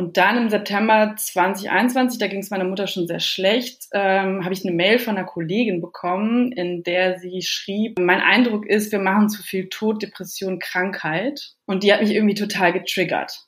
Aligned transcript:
Und 0.00 0.16
dann 0.16 0.38
im 0.38 0.48
September 0.48 1.14
2021, 1.14 2.18
da 2.18 2.26
ging 2.26 2.40
es 2.40 2.48
meiner 2.48 2.64
Mutter 2.64 2.86
schon 2.86 3.06
sehr 3.06 3.20
schlecht, 3.20 3.82
ähm, 3.92 4.42
habe 4.42 4.54
ich 4.54 4.64
eine 4.64 4.74
Mail 4.74 4.98
von 4.98 5.18
einer 5.18 5.26
Kollegin 5.26 5.82
bekommen, 5.82 6.52
in 6.52 6.82
der 6.82 7.18
sie 7.18 7.42
schrieb, 7.42 7.98
mein 7.98 8.22
Eindruck 8.22 8.64
ist, 8.64 8.92
wir 8.92 8.98
machen 8.98 9.28
zu 9.28 9.42
viel 9.42 9.68
Tod, 9.68 10.02
Depression, 10.02 10.58
Krankheit. 10.58 11.52
Und 11.66 11.82
die 11.82 11.92
hat 11.92 12.00
mich 12.00 12.14
irgendwie 12.14 12.32
total 12.32 12.72
getriggert. 12.72 13.46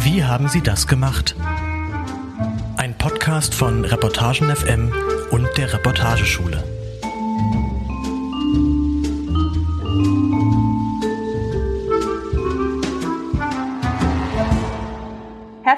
Wie 0.00 0.24
haben 0.24 0.48
Sie 0.48 0.60
das 0.60 0.88
gemacht? 0.88 1.36
Ein 2.76 2.98
Podcast 2.98 3.54
von 3.54 3.84
Reportagen 3.84 4.50
FM 4.50 4.92
und 5.30 5.46
der 5.56 5.72
Reportageschule. 5.72 6.75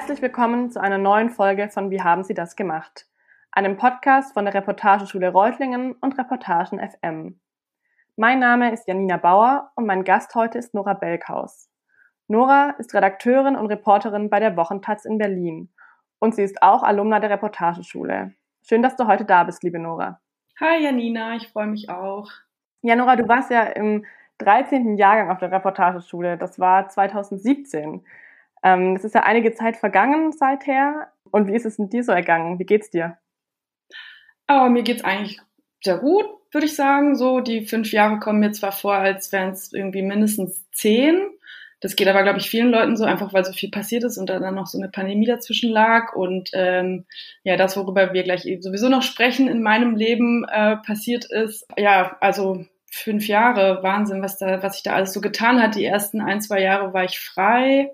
Herzlich 0.09 0.23
willkommen 0.23 0.71
zu 0.71 0.81
einer 0.81 0.97
neuen 0.97 1.29
Folge 1.29 1.69
von 1.69 1.91
Wie 1.91 2.01
haben 2.01 2.23
Sie 2.23 2.33
das 2.33 2.55
gemacht? 2.55 3.05
Einem 3.51 3.77
Podcast 3.77 4.33
von 4.33 4.43
der 4.43 4.55
Reportageschule 4.55 5.31
Reutlingen 5.31 5.91
und 6.01 6.17
Reportagen 6.17 6.79
FM. 6.79 7.39
Mein 8.15 8.39
Name 8.39 8.73
ist 8.73 8.87
Janina 8.87 9.17
Bauer 9.17 9.69
und 9.75 9.85
mein 9.85 10.03
Gast 10.03 10.33
heute 10.33 10.57
ist 10.57 10.73
Nora 10.73 10.95
Belkhaus. 10.95 11.69
Nora 12.27 12.71
ist 12.79 12.95
Redakteurin 12.95 13.55
und 13.55 13.67
Reporterin 13.67 14.31
bei 14.31 14.39
der 14.39 14.57
Wochentaz 14.57 15.05
in 15.05 15.19
Berlin 15.19 15.69
und 16.17 16.33
sie 16.33 16.41
ist 16.41 16.63
auch 16.63 16.81
Alumna 16.81 17.19
der 17.19 17.29
Reportageschule. 17.29 18.33
Schön, 18.67 18.81
dass 18.81 18.95
du 18.95 19.05
heute 19.05 19.25
da 19.25 19.43
bist, 19.43 19.61
liebe 19.61 19.77
Nora. 19.77 20.19
Hi 20.59 20.83
Janina, 20.83 21.35
ich 21.35 21.49
freue 21.49 21.67
mich 21.67 21.87
auch. 21.91 22.31
Ja, 22.81 22.95
Nora, 22.95 23.15
du 23.15 23.27
warst 23.27 23.51
ja 23.51 23.61
im 23.61 24.07
13. 24.39 24.97
Jahrgang 24.97 25.29
auf 25.29 25.37
der 25.37 25.51
Reportageschule. 25.51 26.35
Das 26.35 26.57
war 26.57 26.89
2017. 26.89 28.03
Ähm, 28.63 28.95
es 28.95 29.03
ist 29.03 29.15
ja 29.15 29.23
einige 29.23 29.53
Zeit 29.53 29.77
vergangen 29.77 30.31
seither. 30.31 31.11
Und 31.31 31.47
wie 31.47 31.55
ist 31.55 31.65
es 31.65 31.79
in 31.79 31.89
dir 31.89 32.03
so 32.03 32.11
ergangen? 32.11 32.59
Wie 32.59 32.65
geht's 32.65 32.89
dir? 32.89 33.17
Aber 34.47 34.69
mir 34.69 34.83
geht's 34.83 35.03
eigentlich 35.03 35.39
sehr 35.83 35.97
gut, 35.97 36.25
würde 36.51 36.65
ich 36.65 36.75
sagen. 36.75 37.15
So, 37.15 37.39
die 37.39 37.65
fünf 37.65 37.91
Jahre 37.91 38.19
kommen 38.19 38.39
mir 38.39 38.51
zwar 38.51 38.71
vor, 38.71 38.95
als 38.95 39.31
wären 39.31 39.51
es 39.51 39.71
irgendwie 39.71 40.01
mindestens 40.01 40.69
zehn. 40.71 41.29
Das 41.81 41.95
geht 41.95 42.09
aber, 42.09 42.23
glaube 42.23 42.39
ich, 42.39 42.49
vielen 42.49 42.71
Leuten 42.71 42.97
so, 42.97 43.05
einfach 43.05 43.33
weil 43.33 43.45
so 43.45 43.53
viel 43.53 43.71
passiert 43.71 44.03
ist 44.03 44.17
und 44.17 44.29
dann 44.29 44.53
noch 44.53 44.67
so 44.67 44.77
eine 44.77 44.89
Pandemie 44.89 45.27
dazwischen 45.27 45.71
lag. 45.71 46.13
Und 46.13 46.49
ähm, 46.53 47.05
ja, 47.43 47.55
das, 47.55 47.77
worüber 47.77 48.11
wir 48.13 48.23
gleich 48.23 48.43
sowieso 48.59 48.89
noch 48.89 49.03
sprechen 49.03 49.47
in 49.47 49.63
meinem 49.63 49.95
Leben 49.95 50.45
äh, 50.49 50.75
passiert 50.77 51.25
ist. 51.25 51.65
Ja, 51.77 52.17
also 52.19 52.65
fünf 52.91 53.27
Jahre, 53.27 53.81
Wahnsinn, 53.81 54.21
was 54.21 54.37
da, 54.37 54.61
was 54.61 54.73
sich 54.73 54.83
da 54.83 54.93
alles 54.93 55.13
so 55.13 55.21
getan 55.21 55.61
hat. 55.61 55.75
Die 55.75 55.85
ersten 55.85 56.19
ein, 56.19 56.41
zwei 56.41 56.61
Jahre 56.61 56.93
war 56.93 57.05
ich 57.05 57.19
frei 57.19 57.91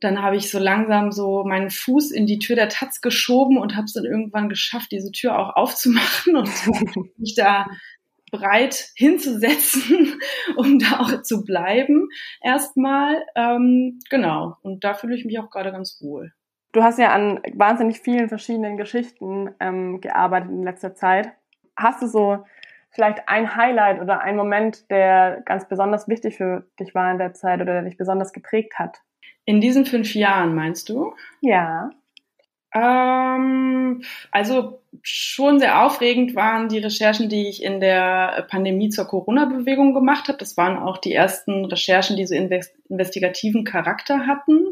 dann 0.00 0.22
habe 0.22 0.36
ich 0.36 0.50
so 0.50 0.58
langsam 0.58 1.10
so 1.10 1.44
meinen 1.44 1.70
Fuß 1.70 2.10
in 2.12 2.26
die 2.26 2.38
Tür 2.38 2.56
der 2.56 2.68
Taz 2.68 3.00
geschoben 3.00 3.58
und 3.58 3.74
habe 3.74 3.84
es 3.84 3.94
dann 3.94 4.04
irgendwann 4.04 4.48
geschafft, 4.48 4.92
diese 4.92 5.10
Tür 5.10 5.38
auch 5.38 5.56
aufzumachen 5.56 6.36
und 6.36 6.48
mich 7.18 7.34
da 7.34 7.66
breit 8.30 8.90
hinzusetzen, 8.94 10.20
um 10.56 10.78
da 10.78 11.00
auch 11.00 11.22
zu 11.22 11.44
bleiben 11.44 12.08
erstmal. 12.42 13.24
Ähm, 13.34 14.00
genau, 14.10 14.56
und 14.62 14.84
da 14.84 14.94
fühle 14.94 15.16
ich 15.16 15.24
mich 15.24 15.38
auch 15.40 15.50
gerade 15.50 15.72
ganz 15.72 15.98
wohl. 16.00 16.32
Du 16.72 16.82
hast 16.82 16.98
ja 16.98 17.12
an 17.12 17.40
wahnsinnig 17.54 18.00
vielen 18.00 18.28
verschiedenen 18.28 18.76
Geschichten 18.76 19.54
ähm, 19.58 20.00
gearbeitet 20.00 20.50
in 20.50 20.62
letzter 20.62 20.94
Zeit. 20.94 21.32
Hast 21.76 22.02
du 22.02 22.06
so 22.06 22.44
vielleicht 22.90 23.28
ein 23.28 23.56
Highlight 23.56 24.00
oder 24.00 24.20
ein 24.20 24.36
Moment, 24.36 24.90
der 24.90 25.42
ganz 25.44 25.66
besonders 25.66 26.08
wichtig 26.08 26.36
für 26.36 26.66
dich 26.78 26.94
war 26.94 27.10
in 27.10 27.18
der 27.18 27.32
Zeit 27.32 27.60
oder 27.60 27.72
der 27.72 27.82
dich 27.82 27.96
besonders 27.96 28.32
geprägt 28.32 28.78
hat? 28.78 29.00
In 29.48 29.62
diesen 29.62 29.86
fünf 29.86 30.14
Jahren, 30.14 30.54
meinst 30.54 30.90
du? 30.90 31.14
Ja. 31.40 31.88
Ähm, 32.74 34.02
also 34.30 34.82
schon 35.00 35.58
sehr 35.58 35.82
aufregend 35.82 36.34
waren 36.34 36.68
die 36.68 36.80
Recherchen, 36.80 37.30
die 37.30 37.48
ich 37.48 37.62
in 37.62 37.80
der 37.80 38.46
Pandemie 38.50 38.90
zur 38.90 39.06
Corona-Bewegung 39.06 39.94
gemacht 39.94 40.28
habe. 40.28 40.36
Das 40.36 40.58
waren 40.58 40.76
auch 40.76 40.98
die 40.98 41.14
ersten 41.14 41.64
Recherchen, 41.64 42.18
die 42.18 42.26
so 42.26 42.34
investigativen 42.34 43.64
Charakter 43.64 44.26
hatten. 44.26 44.66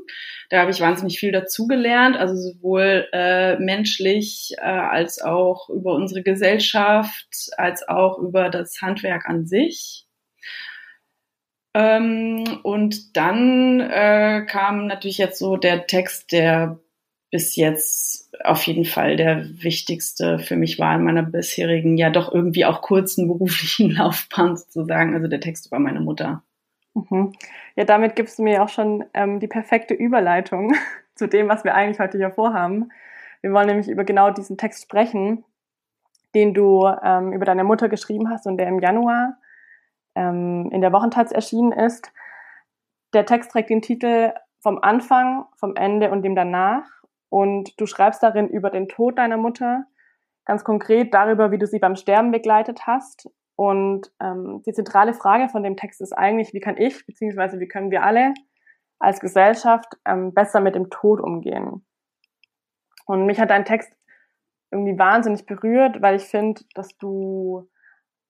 Da 0.51 0.61
habe 0.61 0.73
ich 0.73 0.81
wahnsinnig 0.83 1.19
viel 1.19 1.33
dazugelernt, 1.33 2.19
also 2.19 2.37
sowohl 2.37 3.09
äh, 3.15 3.57
menschlich 3.57 4.57
äh, 4.59 4.61
als 4.61 5.23
auch 5.23 5.71
über 5.71 5.95
unsere 5.95 6.23
Gesellschaft, 6.23 7.49
als 7.57 7.89
auch 7.89 8.19
über 8.19 8.51
das 8.51 8.83
Handwerk 8.83 9.27
an 9.27 9.47
sich. 9.47 10.06
Ähm, 11.77 12.61
und 12.63 13.19
dann 13.19 13.81
äh, 13.81 14.47
kam 14.49 14.87
natürlich 14.87 15.19
jetzt 15.19 15.39
so 15.39 15.59
der 15.59 15.87
Text, 15.87 16.33
der 16.33 16.79
bis 17.31 17.55
jetzt 17.55 18.35
auf 18.45 18.63
jeden 18.63 18.87
Fall 18.87 19.17
der 19.17 19.45
wichtigste 19.63 20.39
für 20.39 20.57
mich 20.57 20.79
war 20.79 20.95
in 20.95 21.05
meiner 21.05 21.23
bisherigen, 21.23 21.99
ja 21.99 22.09
doch 22.09 22.33
irgendwie 22.33 22.65
auch 22.65 22.81
kurzen 22.81 23.29
beruflichen 23.29 23.91
Laufbahn 23.91 24.57
sozusagen, 24.57 25.15
also 25.15 25.29
der 25.29 25.41
Text 25.41 25.67
über 25.67 25.79
meine 25.79 26.01
Mutter. 26.01 26.43
Mhm. 26.95 27.35
Ja, 27.75 27.85
damit 27.85 28.17
gibst 28.17 28.39
du 28.39 28.43
mir 28.43 28.63
auch 28.63 28.71
schon 28.71 29.05
ähm, 29.13 29.39
die 29.39 29.49
perfekte 29.49 29.93
Überleitung 29.93 30.75
zu 31.15 31.29
dem, 31.29 31.47
was 31.47 31.63
wir 31.63 31.75
eigentlich 31.75 31.99
heute 31.99 32.17
hier 32.17 32.31
vorhaben. 32.31 32.89
Wir 33.43 33.53
wollen 33.53 33.67
nämlich 33.67 33.91
über 33.91 34.05
genau 34.05 34.31
diesen 34.31 34.57
Text 34.57 34.85
sprechen, 34.85 35.45
den 36.35 36.55
du 36.55 36.87
ähm, 37.05 37.35
über 37.35 37.45
deine 37.45 37.65
Mutter 37.65 37.91
geschrieben 37.91 38.31
hast 38.31 38.47
und 38.47 38.57
der 38.57 38.69
im 38.69 38.81
Januar 38.81 39.37
ähm, 40.17 40.71
in 40.73 40.81
der 40.81 40.93
Wochentaz 40.93 41.31
erschienen 41.31 41.73
ist. 41.73 42.13
Der 43.15 43.27
Text 43.27 43.53
trägt 43.53 43.71
den 43.71 43.83
Titel 43.83 44.33
Vom 44.61 44.79
Anfang, 44.83 45.47
vom 45.59 45.77
Ende 45.77 46.11
und 46.11 46.23
dem 46.23 46.35
Danach. 46.35 46.85
Und 47.29 47.79
du 47.81 47.87
schreibst 47.87 48.23
darin 48.23 48.49
über 48.49 48.71
den 48.71 48.89
Tod 48.89 49.19
deiner 49.19 49.37
Mutter, 49.37 49.85
ganz 50.45 50.65
konkret 50.65 51.13
darüber, 51.13 51.51
wie 51.51 51.59
du 51.59 51.67
sie 51.67 51.79
beim 51.79 51.97
Sterben 51.97 52.31
begleitet 52.31 52.87
hast. 52.87 53.31
Und 53.57 54.13
ähm, 54.21 54.63
die 54.67 54.73
zentrale 54.73 55.15
Frage 55.15 55.49
von 55.49 55.63
dem 55.63 55.77
Text 55.77 56.01
ist 56.01 56.13
eigentlich, 56.13 56.53
wie 56.53 56.61
kann 56.61 56.77
ich, 56.77 57.07
beziehungsweise 57.07 57.59
wie 57.59 57.69
können 57.69 57.91
wir 57.91 58.03
alle 58.03 58.35
als 58.99 59.21
Gesellschaft 59.21 59.95
ähm, 60.07 60.35
besser 60.35 60.61
mit 60.61 60.75
dem 60.75 60.91
Tod 60.91 61.21
umgehen? 61.21 61.85
Und 63.07 63.27
mich 63.27 63.41
hat 63.41 63.51
dein 63.51 63.65
Text 63.65 63.97
irgendwie 64.71 64.99
wahnsinnig 64.99 65.47
berührt, 65.47 66.03
weil 66.03 66.17
ich 66.17 66.25
finde, 66.25 66.63
dass 66.75 66.97
du 66.99 67.69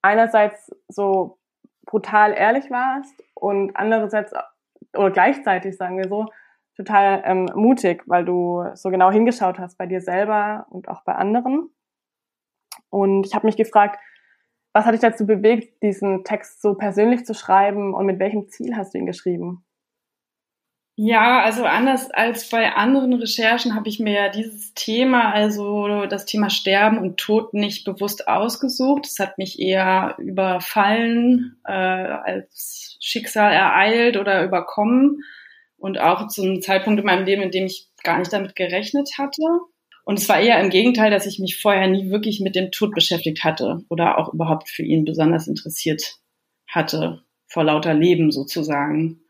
einerseits 0.02 0.70
so 0.88 1.38
brutal 1.86 2.32
ehrlich 2.32 2.70
warst 2.70 3.22
und 3.34 3.76
andererseits 3.76 4.32
oder 4.94 5.10
gleichzeitig 5.10 5.76
sagen 5.76 5.98
wir 5.98 6.08
so 6.08 6.26
total 6.76 7.22
ähm, 7.24 7.46
mutig, 7.54 8.02
weil 8.06 8.24
du 8.24 8.64
so 8.74 8.90
genau 8.90 9.10
hingeschaut 9.10 9.58
hast 9.58 9.78
bei 9.78 9.86
dir 9.86 10.00
selber 10.00 10.66
und 10.68 10.88
auch 10.88 11.02
bei 11.04 11.14
anderen. 11.14 11.70
Und 12.90 13.26
ich 13.26 13.34
habe 13.34 13.46
mich 13.46 13.56
gefragt, 13.56 13.98
was 14.72 14.84
hat 14.84 14.92
dich 14.92 15.00
dazu 15.00 15.26
bewegt, 15.26 15.82
diesen 15.82 16.22
Text 16.24 16.60
so 16.60 16.74
persönlich 16.74 17.24
zu 17.24 17.34
schreiben 17.34 17.94
und 17.94 18.04
mit 18.04 18.18
welchem 18.18 18.48
Ziel 18.48 18.76
hast 18.76 18.92
du 18.92 18.98
ihn 18.98 19.06
geschrieben? 19.06 19.65
Ja, 20.98 21.42
also 21.42 21.64
anders 21.64 22.10
als 22.10 22.48
bei 22.48 22.72
anderen 22.72 23.12
Recherchen 23.12 23.74
habe 23.74 23.86
ich 23.86 24.00
mir 24.00 24.14
ja 24.14 24.28
dieses 24.30 24.72
Thema, 24.72 25.30
also 25.30 26.06
das 26.06 26.24
Thema 26.24 26.48
Sterben 26.48 26.96
und 26.96 27.18
Tod 27.18 27.52
nicht 27.52 27.84
bewusst 27.84 28.28
ausgesucht. 28.28 29.06
Es 29.06 29.18
hat 29.18 29.36
mich 29.36 29.60
eher 29.60 30.16
überfallen, 30.18 31.60
äh, 31.66 31.72
als 31.72 32.96
Schicksal 33.02 33.52
ereilt 33.52 34.16
oder 34.16 34.42
überkommen 34.42 35.22
und 35.76 36.00
auch 36.00 36.28
zu 36.28 36.42
einem 36.42 36.62
Zeitpunkt 36.62 36.98
in 36.98 37.04
meinem 37.04 37.26
Leben, 37.26 37.42
in 37.42 37.50
dem 37.50 37.66
ich 37.66 37.88
gar 38.02 38.18
nicht 38.18 38.32
damit 38.32 38.56
gerechnet 38.56 39.10
hatte. 39.18 39.42
Und 40.04 40.18
es 40.18 40.28
war 40.30 40.40
eher 40.40 40.60
im 40.60 40.70
Gegenteil, 40.70 41.10
dass 41.10 41.26
ich 41.26 41.38
mich 41.38 41.60
vorher 41.60 41.88
nie 41.88 42.10
wirklich 42.10 42.40
mit 42.40 42.56
dem 42.56 42.70
Tod 42.70 42.94
beschäftigt 42.94 43.44
hatte 43.44 43.84
oder 43.90 44.16
auch 44.16 44.32
überhaupt 44.32 44.70
für 44.70 44.82
ihn 44.82 45.04
besonders 45.04 45.46
interessiert 45.46 46.16
hatte, 46.66 47.22
vor 47.48 47.64
lauter 47.64 47.92
Leben 47.92 48.30
sozusagen. 48.30 49.20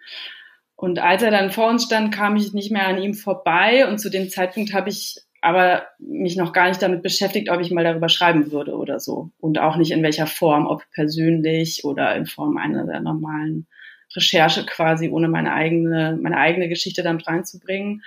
Und 0.77 0.99
als 0.99 1.23
er 1.23 1.31
dann 1.31 1.51
vor 1.51 1.69
uns 1.69 1.85
stand, 1.85 2.15
kam 2.15 2.37
ich 2.37 2.53
nicht 2.53 2.71
mehr 2.71 2.87
an 2.87 2.99
ihm 2.99 3.15
vorbei. 3.15 3.89
Und 3.89 3.99
zu 3.99 4.11
dem 4.11 4.29
Zeitpunkt 4.29 4.75
habe 4.75 4.91
ich 4.91 5.17
aber 5.41 5.87
mich 5.99 6.37
noch 6.37 6.53
gar 6.53 6.69
nicht 6.69 6.83
damit 6.83 7.03
beschäftigt, 7.03 7.51
ob 7.51 7.61
ich 7.61 7.71
mal 7.71 7.85
darüber 7.85 8.09
schreiben 8.09 8.51
würde 8.53 8.77
oder 8.77 9.01
so. 9.01 9.31
Und 9.39 9.59
auch 9.59 9.77
nicht 9.77 9.91
in 9.91 10.03
welcher 10.03 10.27
Form, 10.27 10.67
ob 10.67 10.83
persönlich 10.93 11.85
oder 11.85 12.15
in 12.17 12.27
Form 12.27 12.57
einer 12.57 12.85
der 12.85 13.01
normalen 13.01 13.67
Recherche 14.15 14.65
quasi, 14.67 15.09
ohne 15.09 15.29
meine 15.29 15.53
eigene, 15.53 16.19
meine 16.21 16.39
eigene 16.39 16.69
Geschichte 16.69 17.03
dann 17.03 17.21
reinzubringen. 17.21 18.03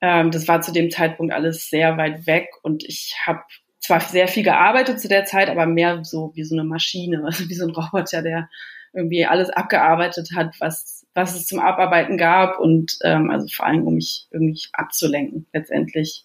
Ähm, 0.00 0.30
das 0.30 0.48
war 0.48 0.60
zu 0.60 0.72
dem 0.72 0.90
Zeitpunkt 0.90 1.32
alles 1.32 1.68
sehr 1.68 1.96
weit 1.96 2.26
weg 2.26 2.48
und 2.62 2.84
ich 2.84 3.16
habe 3.26 3.40
zwar 3.78 4.00
sehr 4.00 4.28
viel 4.28 4.44
gearbeitet 4.44 5.00
zu 5.00 5.08
der 5.08 5.24
Zeit, 5.24 5.48
aber 5.48 5.66
mehr 5.66 6.04
so 6.04 6.32
wie 6.34 6.44
so 6.44 6.54
eine 6.54 6.64
Maschine, 6.64 7.22
also 7.24 7.48
wie 7.48 7.54
so 7.54 7.66
ein 7.66 7.74
Roboter, 7.74 8.22
der 8.22 8.48
irgendwie 8.92 9.24
alles 9.26 9.50
abgearbeitet 9.50 10.30
hat, 10.34 10.56
was 10.60 10.99
was 11.14 11.34
es 11.34 11.46
zum 11.46 11.58
Abarbeiten 11.58 12.16
gab 12.16 12.58
und 12.58 12.98
ähm, 13.02 13.30
also 13.30 13.46
vor 13.48 13.66
allem, 13.66 13.86
um 13.86 13.94
mich 13.94 14.26
irgendwie 14.30 14.62
abzulenken 14.72 15.46
letztendlich. 15.52 16.24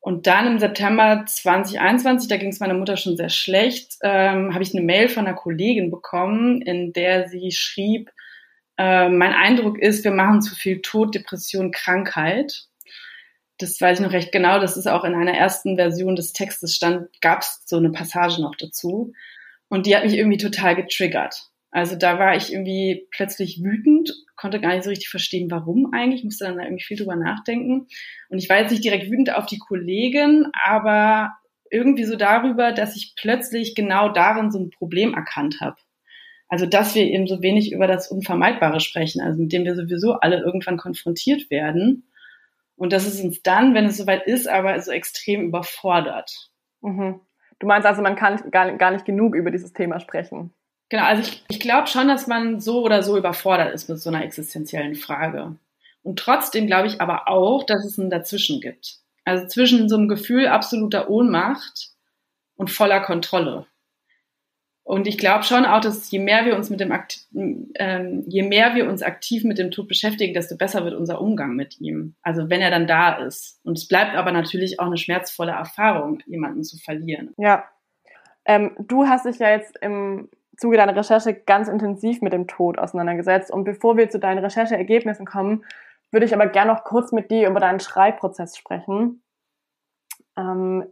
Und 0.00 0.26
dann 0.26 0.46
im 0.46 0.58
September 0.58 1.24
2021, 1.26 2.28
da 2.28 2.38
ging 2.38 2.48
es 2.48 2.60
meiner 2.60 2.74
Mutter 2.74 2.96
schon 2.96 3.16
sehr 3.16 3.28
schlecht, 3.28 3.96
ähm, 4.02 4.54
habe 4.54 4.62
ich 4.62 4.74
eine 4.74 4.84
Mail 4.84 5.08
von 5.08 5.26
einer 5.26 5.36
Kollegin 5.36 5.90
bekommen, 5.90 6.62
in 6.62 6.94
der 6.94 7.28
sie 7.28 7.52
schrieb, 7.52 8.10
äh, 8.80 9.10
mein 9.10 9.34
Eindruck 9.34 9.78
ist, 9.78 10.04
wir 10.04 10.10
machen 10.10 10.40
zu 10.40 10.54
viel 10.54 10.80
Tod, 10.80 11.14
Depression, 11.14 11.70
Krankheit. 11.70 12.64
Das 13.58 13.78
weiß 13.78 14.00
ich 14.00 14.06
noch 14.06 14.12
recht 14.12 14.32
genau. 14.32 14.58
Das 14.58 14.78
ist 14.78 14.86
auch 14.86 15.04
in 15.04 15.14
einer 15.14 15.34
ersten 15.34 15.76
Version 15.76 16.16
des 16.16 16.32
Textes 16.32 16.74
stand, 16.74 17.08
gab 17.20 17.42
es 17.42 17.60
so 17.66 17.76
eine 17.76 17.90
Passage 17.90 18.40
noch 18.40 18.54
dazu. 18.56 19.12
Und 19.68 19.84
die 19.84 19.94
hat 19.94 20.04
mich 20.04 20.14
irgendwie 20.14 20.38
total 20.38 20.76
getriggert. 20.76 21.49
Also 21.70 21.94
da 21.96 22.18
war 22.18 22.34
ich 22.34 22.52
irgendwie 22.52 23.06
plötzlich 23.10 23.62
wütend, 23.62 24.12
konnte 24.36 24.60
gar 24.60 24.74
nicht 24.74 24.82
so 24.82 24.90
richtig 24.90 25.08
verstehen, 25.08 25.50
warum 25.50 25.92
eigentlich, 25.92 26.24
musste 26.24 26.44
dann 26.44 26.56
da 26.56 26.64
irgendwie 26.64 26.82
viel 26.82 26.96
drüber 26.96 27.14
nachdenken. 27.14 27.86
Und 28.28 28.38
ich 28.38 28.48
war 28.48 28.58
jetzt 28.58 28.72
nicht 28.72 28.84
direkt 28.84 29.10
wütend 29.10 29.34
auf 29.34 29.46
die 29.46 29.58
Kollegin, 29.58 30.46
aber 30.64 31.32
irgendwie 31.70 32.04
so 32.04 32.16
darüber, 32.16 32.72
dass 32.72 32.96
ich 32.96 33.14
plötzlich 33.16 33.76
genau 33.76 34.08
darin 34.08 34.50
so 34.50 34.58
ein 34.58 34.70
Problem 34.70 35.14
erkannt 35.14 35.60
habe. 35.60 35.76
Also 36.48 36.66
dass 36.66 36.96
wir 36.96 37.04
eben 37.04 37.28
so 37.28 37.42
wenig 37.42 37.70
über 37.70 37.86
das 37.86 38.10
Unvermeidbare 38.10 38.80
sprechen, 38.80 39.20
also 39.22 39.40
mit 39.40 39.52
dem 39.52 39.64
wir 39.64 39.76
sowieso 39.76 40.14
alle 40.14 40.40
irgendwann 40.40 40.78
konfrontiert 40.78 41.48
werden. 41.48 42.10
Und 42.74 42.92
dass 42.92 43.06
es 43.06 43.20
uns 43.20 43.42
dann, 43.42 43.74
wenn 43.74 43.84
es 43.84 43.98
soweit 43.98 44.26
ist, 44.26 44.48
aber 44.48 44.80
so 44.80 44.90
extrem 44.90 45.42
überfordert. 45.42 46.50
Mhm. 46.80 47.20
Du 47.60 47.66
meinst 47.66 47.86
also, 47.86 48.02
man 48.02 48.16
kann 48.16 48.50
gar, 48.50 48.72
gar 48.78 48.90
nicht 48.90 49.04
genug 49.04 49.36
über 49.36 49.50
dieses 49.52 49.72
Thema 49.72 50.00
sprechen. 50.00 50.52
Genau, 50.90 51.04
also 51.04 51.22
ich, 51.22 51.44
ich 51.48 51.60
glaube 51.60 51.86
schon, 51.86 52.08
dass 52.08 52.26
man 52.26 52.60
so 52.60 52.82
oder 52.82 53.02
so 53.02 53.16
überfordert 53.16 53.72
ist 53.72 53.88
mit 53.88 54.00
so 54.00 54.10
einer 54.10 54.24
existenziellen 54.24 54.96
Frage. 54.96 55.56
Und 56.02 56.18
trotzdem 56.18 56.66
glaube 56.66 56.88
ich 56.88 57.00
aber 57.00 57.28
auch, 57.28 57.64
dass 57.64 57.84
es 57.84 57.96
ein 57.96 58.10
Dazwischen 58.10 58.60
gibt. 58.60 58.98
Also 59.24 59.46
zwischen 59.46 59.88
so 59.88 59.96
einem 59.96 60.08
Gefühl 60.08 60.48
absoluter 60.48 61.08
Ohnmacht 61.08 61.90
und 62.56 62.70
voller 62.70 63.00
Kontrolle. 63.00 63.66
Und 64.82 65.06
ich 65.06 65.18
glaube 65.18 65.44
schon 65.44 65.66
auch, 65.66 65.80
dass 65.80 66.10
je 66.10 66.18
mehr 66.18 66.44
wir 66.46 66.56
uns 66.56 66.68
mit 66.68 66.80
dem 66.80 66.90
Akt, 66.90 67.20
ähm, 67.32 68.24
je 68.26 68.42
mehr 68.42 68.74
wir 68.74 68.88
uns 68.88 69.02
aktiv 69.02 69.44
mit 69.44 69.58
dem 69.58 69.70
Tod 69.70 69.86
beschäftigen, 69.86 70.34
desto 70.34 70.56
besser 70.56 70.84
wird 70.84 70.94
unser 70.94 71.20
Umgang 71.20 71.54
mit 71.54 71.80
ihm. 71.80 72.16
Also 72.22 72.50
wenn 72.50 72.60
er 72.60 72.70
dann 72.70 72.88
da 72.88 73.12
ist. 73.24 73.60
Und 73.62 73.78
es 73.78 73.86
bleibt 73.86 74.16
aber 74.16 74.32
natürlich 74.32 74.80
auch 74.80 74.86
eine 74.86 74.96
schmerzvolle 74.96 75.52
Erfahrung, 75.52 76.20
jemanden 76.26 76.64
zu 76.64 76.76
verlieren. 76.78 77.32
Ja. 77.36 77.68
Ähm, 78.44 78.74
du 78.80 79.06
hast 79.06 79.26
dich 79.26 79.38
ja 79.38 79.50
jetzt 79.50 79.76
im 79.80 80.28
Zuge 80.60 80.76
deiner 80.76 80.94
Recherche 80.94 81.34
ganz 81.34 81.68
intensiv 81.68 82.20
mit 82.20 82.34
dem 82.34 82.46
Tod 82.46 82.78
auseinandergesetzt. 82.78 83.50
Und 83.50 83.64
bevor 83.64 83.96
wir 83.96 84.10
zu 84.10 84.18
deinen 84.18 84.44
Rechercheergebnissen 84.44 85.24
kommen, 85.24 85.64
würde 86.10 86.26
ich 86.26 86.34
aber 86.34 86.46
gerne 86.46 86.72
noch 86.72 86.84
kurz 86.84 87.12
mit 87.12 87.30
dir 87.30 87.48
über 87.48 87.60
deinen 87.60 87.80
Schreibprozess 87.80 88.58
sprechen. 88.58 89.22
Ähm, 90.36 90.84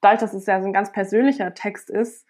dadurch, 0.00 0.20
dass 0.20 0.34
es 0.34 0.46
ja 0.46 0.60
so 0.60 0.66
ein 0.66 0.72
ganz 0.72 0.90
persönlicher 0.90 1.54
Text 1.54 1.88
ist, 1.88 2.26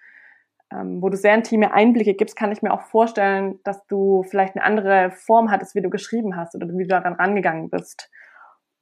ähm, 0.71 1.01
wo 1.01 1.09
du 1.09 1.17
sehr 1.17 1.35
intime 1.35 1.73
Einblicke 1.73 2.13
gibst, 2.13 2.37
kann 2.37 2.53
ich 2.53 2.61
mir 2.61 2.75
auch 2.75 2.83
vorstellen, 2.83 3.59
dass 3.65 3.87
du 3.87 4.23
vielleicht 4.25 4.55
eine 4.55 4.65
andere 4.65 5.13
Form 5.13 5.51
hattest, 5.51 5.75
wie 5.75 5.83
du 5.83 5.89
geschrieben 5.89 6.37
hast 6.37 6.55
oder 6.55 6.69
wie 6.69 6.83
du 6.83 6.89
daran 6.89 7.15
rangegangen 7.15 7.71
bist. 7.71 8.11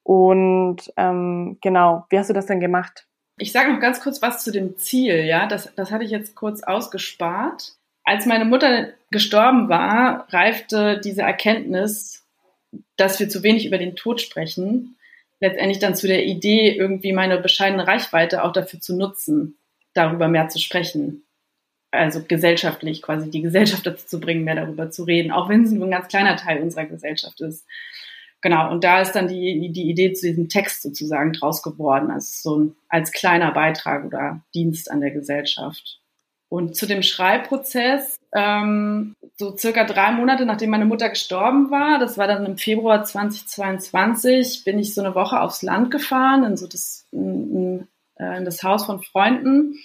Und 0.02 0.92
ähm, 0.96 1.58
genau, 1.60 2.06
wie 2.10 2.18
hast 2.18 2.30
du 2.30 2.34
das 2.34 2.46
denn 2.46 2.58
gemacht? 2.58 3.06
Ich 3.36 3.52
sage 3.52 3.72
noch 3.72 3.80
ganz 3.80 4.00
kurz 4.00 4.20
was 4.20 4.42
zu 4.42 4.50
dem 4.50 4.76
Ziel, 4.76 5.24
ja. 5.24 5.46
Das, 5.46 5.72
das 5.76 5.92
hatte 5.92 6.04
ich 6.04 6.10
jetzt 6.10 6.34
kurz 6.34 6.64
ausgespart 6.64 7.76
als 8.10 8.26
meine 8.26 8.44
Mutter 8.44 8.88
gestorben 9.12 9.68
war, 9.68 10.26
reifte 10.32 11.00
diese 11.02 11.22
Erkenntnis, 11.22 12.26
dass 12.96 13.20
wir 13.20 13.28
zu 13.28 13.44
wenig 13.44 13.66
über 13.66 13.78
den 13.78 13.94
Tod 13.94 14.20
sprechen, 14.20 14.96
letztendlich 15.38 15.78
dann 15.78 15.94
zu 15.94 16.08
der 16.08 16.26
Idee, 16.26 16.74
irgendwie 16.76 17.12
meine 17.12 17.38
bescheidene 17.38 17.86
Reichweite 17.86 18.42
auch 18.42 18.52
dafür 18.52 18.80
zu 18.80 18.96
nutzen, 18.96 19.56
darüber 19.94 20.26
mehr 20.26 20.48
zu 20.48 20.58
sprechen. 20.58 21.22
Also 21.92 22.22
gesellschaftlich 22.26 23.00
quasi 23.00 23.30
die 23.30 23.42
Gesellschaft 23.42 23.86
dazu 23.86 24.04
zu 24.04 24.20
bringen, 24.20 24.42
mehr 24.42 24.56
darüber 24.56 24.90
zu 24.90 25.04
reden, 25.04 25.30
auch 25.30 25.48
wenn 25.48 25.62
es 25.62 25.70
nur 25.70 25.86
ein 25.86 25.92
ganz 25.92 26.08
kleiner 26.08 26.36
Teil 26.36 26.62
unserer 26.62 26.86
Gesellschaft 26.86 27.40
ist. 27.40 27.64
Genau, 28.40 28.72
und 28.72 28.82
da 28.82 29.02
ist 29.02 29.12
dann 29.12 29.28
die, 29.28 29.70
die 29.70 29.88
Idee 29.88 30.14
zu 30.14 30.26
diesem 30.26 30.48
Text 30.48 30.82
sozusagen 30.82 31.32
draus 31.32 31.62
geworden, 31.62 32.10
also 32.10 32.28
so 32.32 32.58
ein, 32.58 32.76
als 32.88 33.12
kleiner 33.12 33.52
Beitrag 33.52 34.04
oder 34.04 34.40
Dienst 34.52 34.90
an 34.90 35.00
der 35.00 35.12
Gesellschaft. 35.12 35.99
Und 36.50 36.74
zu 36.74 36.86
dem 36.86 37.02
Schreibprozess, 37.02 38.18
ähm, 38.34 39.14
so 39.36 39.56
circa 39.56 39.84
drei 39.84 40.10
Monate 40.10 40.44
nachdem 40.44 40.70
meine 40.70 40.84
Mutter 40.84 41.08
gestorben 41.08 41.70
war, 41.70 42.00
das 42.00 42.18
war 42.18 42.26
dann 42.26 42.44
im 42.44 42.58
Februar 42.58 43.04
2022, 43.04 44.64
bin 44.64 44.80
ich 44.80 44.92
so 44.92 45.00
eine 45.00 45.14
Woche 45.14 45.40
aufs 45.40 45.62
Land 45.62 45.92
gefahren, 45.92 46.42
in 46.42 46.56
so 46.56 46.66
das, 46.66 47.06
in, 47.12 47.86
äh, 48.16 48.36
in 48.36 48.44
das 48.44 48.64
Haus 48.64 48.84
von 48.84 49.00
Freunden 49.00 49.76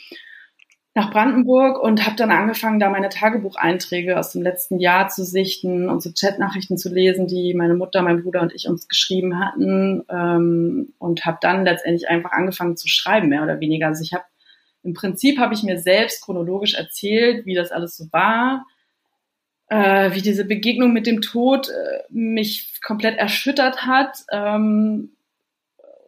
nach 0.96 1.12
Brandenburg 1.12 1.78
und 1.80 2.04
habe 2.04 2.16
dann 2.16 2.32
angefangen, 2.32 2.80
da 2.80 2.90
meine 2.90 3.10
Tagebucheinträge 3.10 4.18
aus 4.18 4.32
dem 4.32 4.42
letzten 4.42 4.80
Jahr 4.80 5.10
zu 5.10 5.24
sichten 5.24 5.88
und 5.88 6.02
so 6.02 6.10
Chatnachrichten 6.20 6.80
zu 6.80 6.92
lesen, 6.92 7.28
die 7.28 7.54
meine 7.54 7.76
Mutter, 7.76 8.02
mein 8.02 8.24
Bruder 8.24 8.42
und 8.42 8.56
ich 8.56 8.68
uns 8.68 8.88
geschrieben 8.88 9.40
hatten 9.40 10.04
ähm, 10.10 10.94
und 10.98 11.26
habe 11.26 11.38
dann 11.42 11.64
letztendlich 11.64 12.10
einfach 12.10 12.32
angefangen 12.32 12.76
zu 12.76 12.88
schreiben, 12.88 13.30
mehr 13.30 13.44
oder 13.44 13.60
weniger. 13.60 13.88
Also 13.88 14.02
ich 14.02 14.14
habe 14.14 14.24
im 14.86 14.94
Prinzip 14.94 15.40
habe 15.40 15.54
ich 15.54 15.64
mir 15.64 15.80
selbst 15.80 16.24
chronologisch 16.24 16.76
erzählt, 16.76 17.46
wie 17.46 17.56
das 17.56 17.72
alles 17.72 17.98
so 17.98 18.06
war, 18.12 18.66
äh, 19.68 20.14
wie 20.14 20.22
diese 20.22 20.46
Begegnung 20.46 20.94
mit 20.94 21.08
dem 21.08 21.22
Tod 21.22 21.70
äh, 21.70 22.04
mich 22.10 22.80
komplett 22.84 23.18
erschüttert 23.18 23.86
hat. 23.86 24.20
Ähm, 24.32 25.10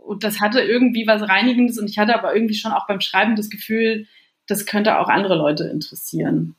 und 0.06 0.24
das 0.24 0.40
hatte 0.40 0.62
irgendwie 0.62 1.08
was 1.08 1.28
Reinigendes 1.28 1.80
und 1.80 1.90
ich 1.90 1.98
hatte 1.98 2.16
aber 2.16 2.36
irgendwie 2.36 2.54
schon 2.54 2.72
auch 2.72 2.88
beim 2.88 3.02
Schreiben 3.02 3.36
das 3.36 3.50
Gefühl, 3.50 4.06
das 4.46 4.66
könnte 4.66 5.00
auch 5.00 5.10
andere 5.10 5.36
Leute 5.36 5.66
interessieren. 5.66 6.56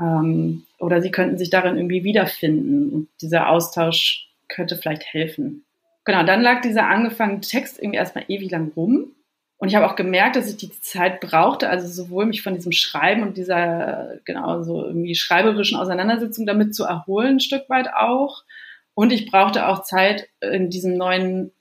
Ähm, 0.00 0.62
oder 0.78 1.02
sie 1.02 1.10
könnten 1.10 1.36
sich 1.36 1.50
darin 1.50 1.76
irgendwie 1.76 2.04
wiederfinden 2.04 2.90
und 2.90 3.08
dieser 3.20 3.48
Austausch 3.48 4.28
könnte 4.48 4.76
vielleicht 4.76 5.04
helfen. 5.12 5.64
Genau, 6.04 6.22
dann 6.22 6.42
lag 6.42 6.62
dieser 6.62 6.86
angefangene 6.86 7.40
Text 7.40 7.78
irgendwie 7.78 7.98
erstmal 7.98 8.24
ewig 8.28 8.50
lang 8.50 8.72
rum. 8.74 9.12
Und 9.60 9.68
ich 9.68 9.74
habe 9.74 9.86
auch 9.86 9.94
gemerkt, 9.94 10.36
dass 10.36 10.48
ich 10.48 10.56
die 10.56 10.72
Zeit 10.80 11.20
brauchte, 11.20 11.68
also 11.68 11.86
sowohl 11.86 12.24
mich 12.24 12.40
von 12.40 12.54
diesem 12.54 12.72
Schreiben 12.72 13.22
und 13.22 13.36
dieser, 13.36 14.16
genau, 14.24 14.62
so 14.62 14.86
irgendwie 14.86 15.14
schreiberischen 15.14 15.78
Auseinandersetzung 15.78 16.46
damit 16.46 16.74
zu 16.74 16.84
erholen, 16.84 17.36
ein 17.36 17.40
Stück 17.40 17.68
weit 17.68 17.92
auch. 17.92 18.44
Und 18.94 19.12
ich 19.12 19.30
brauchte 19.30 19.68
auch 19.68 19.82
Zeit, 19.82 20.28
in 20.40 20.70
diesem 20.70 20.96
neuen, 20.96 21.52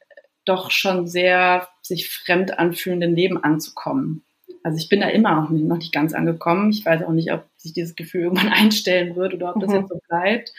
doch 0.45 0.71
schon 0.71 1.07
sehr 1.07 1.67
sich 1.81 2.09
fremd 2.09 2.57
anfühlenden 2.57 3.17
Leben 3.17 3.43
anzukommen. 3.43 4.23
Also 4.63 4.77
ich 4.77 4.87
bin 4.87 5.01
da 5.01 5.09
immer 5.09 5.35
noch 5.35 5.49
nicht, 5.49 5.65
noch 5.65 5.77
nicht 5.77 5.91
ganz 5.91 6.13
angekommen. 6.13 6.69
Ich 6.69 6.85
weiß 6.85 7.03
auch 7.03 7.11
nicht, 7.11 7.33
ob 7.33 7.43
sich 7.57 7.73
dieses 7.73 7.97
Gefühl 7.97 8.23
irgendwann 8.23 8.47
einstellen 8.53 9.17
wird 9.17 9.33
oder 9.33 9.53
ob 9.53 9.59
das 9.59 9.71
mhm. 9.71 9.75
jetzt 9.75 9.89
so 9.89 9.99
bleibt. 10.07 10.53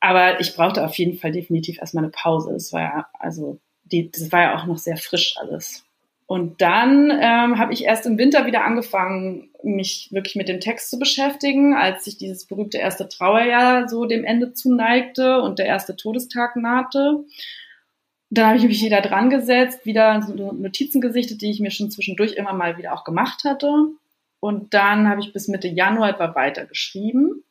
Aber 0.00 0.40
ich 0.40 0.54
brauchte 0.54 0.84
auf 0.84 0.94
jeden 0.98 1.16
Fall 1.16 1.32
definitiv 1.32 1.78
erstmal 1.78 2.04
eine 2.04 2.10
Pause. 2.10 2.52
Das 2.52 2.70
war 2.74 2.82
ja, 2.82 3.06
also, 3.18 3.60
die, 3.84 4.10
das 4.10 4.30
war 4.30 4.42
ja 4.42 4.58
auch 4.58 4.66
noch 4.66 4.76
sehr 4.76 4.98
frisch 4.98 5.36
alles. 5.38 5.85
Und 6.26 6.60
dann 6.60 7.10
ähm, 7.10 7.58
habe 7.58 7.72
ich 7.72 7.84
erst 7.84 8.04
im 8.04 8.18
Winter 8.18 8.46
wieder 8.46 8.64
angefangen, 8.64 9.48
mich 9.62 10.08
wirklich 10.10 10.34
mit 10.34 10.48
dem 10.48 10.60
Text 10.60 10.90
zu 10.90 10.98
beschäftigen, 10.98 11.74
als 11.74 12.04
sich 12.04 12.18
dieses 12.18 12.46
berühmte 12.46 12.78
erste 12.78 13.08
Trauerjahr 13.08 13.88
so 13.88 14.06
dem 14.06 14.24
Ende 14.24 14.52
zuneigte 14.52 15.40
und 15.40 15.60
der 15.60 15.66
erste 15.66 15.94
Todestag 15.94 16.56
nahte. 16.56 17.24
Dann 18.28 18.46
habe 18.46 18.58
ich 18.58 18.64
mich 18.64 18.82
wieder 18.82 19.02
dran 19.02 19.30
gesetzt, 19.30 19.86
wieder 19.86 20.20
so 20.22 20.34
Notizen 20.34 21.00
gesichtet, 21.00 21.42
die 21.42 21.50
ich 21.50 21.60
mir 21.60 21.70
schon 21.70 21.92
zwischendurch 21.92 22.32
immer 22.32 22.52
mal 22.52 22.76
wieder 22.76 22.92
auch 22.92 23.04
gemacht 23.04 23.44
hatte. 23.44 23.90
Und 24.40 24.74
dann 24.74 25.08
habe 25.08 25.20
ich 25.20 25.32
bis 25.32 25.46
Mitte 25.46 25.68
Januar 25.68 26.10
etwa 26.10 26.34
weiter 26.34 26.66
geschrieben. 26.66 27.44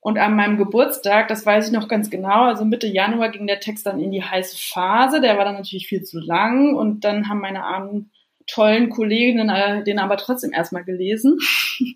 Und 0.00 0.16
an 0.18 0.36
meinem 0.36 0.58
Geburtstag, 0.58 1.28
das 1.28 1.44
weiß 1.44 1.66
ich 1.66 1.72
noch 1.72 1.88
ganz 1.88 2.08
genau, 2.08 2.44
also 2.44 2.64
Mitte 2.64 2.86
Januar 2.86 3.30
ging 3.30 3.46
der 3.46 3.60
Text 3.60 3.84
dann 3.84 4.00
in 4.00 4.12
die 4.12 4.22
heiße 4.22 4.56
Phase. 4.56 5.20
Der 5.20 5.36
war 5.36 5.44
dann 5.44 5.56
natürlich 5.56 5.88
viel 5.88 6.02
zu 6.02 6.20
lang. 6.20 6.76
Und 6.76 7.04
dann 7.04 7.28
haben 7.28 7.40
meine 7.40 7.64
armen, 7.64 8.12
tollen 8.46 8.90
Kolleginnen 8.90 9.50
äh, 9.50 9.84
den 9.84 9.98
aber 9.98 10.16
trotzdem 10.16 10.52
erstmal 10.52 10.84
gelesen. 10.84 11.38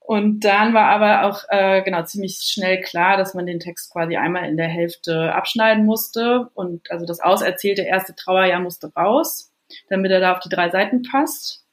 Und 0.00 0.40
dann 0.40 0.72
war 0.72 0.86
aber 0.86 1.28
auch 1.28 1.44
äh, 1.50 1.82
genau 1.82 2.02
ziemlich 2.02 2.38
schnell 2.42 2.80
klar, 2.80 3.18
dass 3.18 3.34
man 3.34 3.44
den 3.44 3.60
Text 3.60 3.92
quasi 3.92 4.16
einmal 4.16 4.48
in 4.48 4.56
der 4.56 4.66
Hälfte 4.66 5.34
abschneiden 5.34 5.84
musste. 5.84 6.48
Und 6.54 6.90
also 6.90 7.04
das 7.04 7.20
auserzählte 7.20 7.82
erste 7.82 8.14
Trauerjahr 8.14 8.60
musste 8.60 8.90
raus, 8.94 9.52
damit 9.90 10.10
er 10.10 10.20
da 10.20 10.32
auf 10.32 10.40
die 10.40 10.48
drei 10.48 10.70
Seiten 10.70 11.02
passt. 11.02 11.66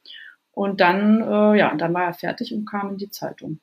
Und 0.52 0.82
dann, 0.82 1.22
äh, 1.22 1.58
ja, 1.58 1.74
dann 1.76 1.94
war 1.94 2.04
er 2.04 2.12
fertig 2.12 2.52
und 2.52 2.66
kam 2.66 2.90
in 2.90 2.98
die 2.98 3.08
Zeitung. 3.08 3.58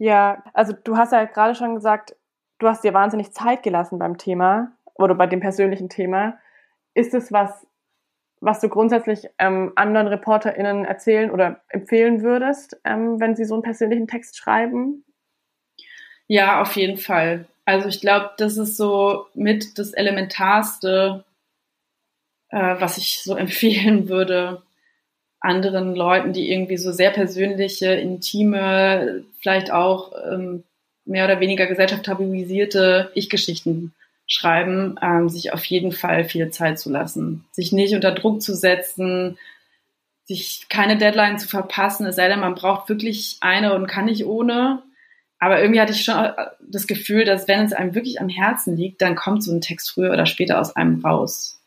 Ja, 0.00 0.42
also 0.54 0.72
du 0.72 0.96
hast 0.96 1.12
ja 1.12 1.26
gerade 1.26 1.54
schon 1.54 1.74
gesagt, 1.74 2.16
du 2.58 2.68
hast 2.68 2.82
dir 2.82 2.94
wahnsinnig 2.94 3.32
Zeit 3.32 3.62
gelassen 3.62 3.98
beim 3.98 4.16
Thema 4.16 4.72
oder 4.94 5.14
bei 5.14 5.26
dem 5.26 5.40
persönlichen 5.40 5.90
Thema. 5.90 6.38
Ist 6.94 7.12
es 7.12 7.30
was, 7.32 7.66
was 8.40 8.60
du 8.60 8.70
grundsätzlich 8.70 9.28
ähm, 9.38 9.72
anderen 9.76 10.06
ReporterInnen 10.06 10.86
erzählen 10.86 11.30
oder 11.30 11.60
empfehlen 11.68 12.22
würdest, 12.22 12.80
ähm, 12.82 13.20
wenn 13.20 13.36
sie 13.36 13.44
so 13.44 13.52
einen 13.52 13.62
persönlichen 13.62 14.08
Text 14.08 14.38
schreiben? 14.38 15.04
Ja, 16.28 16.62
auf 16.62 16.76
jeden 16.76 16.96
Fall. 16.96 17.44
Also 17.66 17.88
ich 17.88 18.00
glaube, 18.00 18.30
das 18.38 18.56
ist 18.56 18.78
so 18.78 19.26
mit 19.34 19.78
das 19.78 19.92
Elementarste, 19.92 21.26
äh, 22.48 22.76
was 22.80 22.96
ich 22.96 23.22
so 23.22 23.34
empfehlen 23.36 24.08
würde 24.08 24.62
anderen 25.40 25.94
Leuten, 25.94 26.32
die 26.32 26.50
irgendwie 26.50 26.76
so 26.76 26.92
sehr 26.92 27.10
persönliche, 27.10 27.92
intime, 27.92 29.24
vielleicht 29.40 29.72
auch 29.72 30.12
ähm, 30.30 30.64
mehr 31.04 31.24
oder 31.24 31.40
weniger 31.40 31.66
gesellschaftstabilisierte 31.66 33.10
Ich-Geschichten 33.14 33.94
schreiben, 34.26 34.96
ähm, 35.02 35.28
sich 35.28 35.52
auf 35.52 35.64
jeden 35.64 35.92
Fall 35.92 36.24
viel 36.24 36.50
Zeit 36.50 36.78
zu 36.78 36.90
lassen, 36.90 37.44
sich 37.50 37.72
nicht 37.72 37.94
unter 37.94 38.12
Druck 38.12 38.42
zu 38.42 38.54
setzen, 38.54 39.38
sich 40.24 40.66
keine 40.68 40.96
Deadline 40.96 41.38
zu 41.38 41.48
verpassen, 41.48 42.06
es 42.06 42.16
sei 42.16 42.28
denn, 42.28 42.38
man 42.38 42.54
braucht 42.54 42.88
wirklich 42.88 43.38
eine 43.40 43.74
und 43.74 43.88
kann 43.88 44.04
nicht 44.04 44.24
ohne. 44.24 44.82
Aber 45.40 45.60
irgendwie 45.60 45.80
hatte 45.80 45.92
ich 45.92 46.04
schon 46.04 46.14
das 46.60 46.86
Gefühl, 46.86 47.24
dass 47.24 47.48
wenn 47.48 47.64
es 47.64 47.72
einem 47.72 47.94
wirklich 47.94 48.20
am 48.20 48.28
Herzen 48.28 48.76
liegt, 48.76 49.02
dann 49.02 49.16
kommt 49.16 49.42
so 49.42 49.52
ein 49.52 49.62
Text 49.62 49.90
früher 49.90 50.12
oder 50.12 50.26
später 50.26 50.60
aus 50.60 50.76
einem 50.76 51.00
raus. 51.00 51.58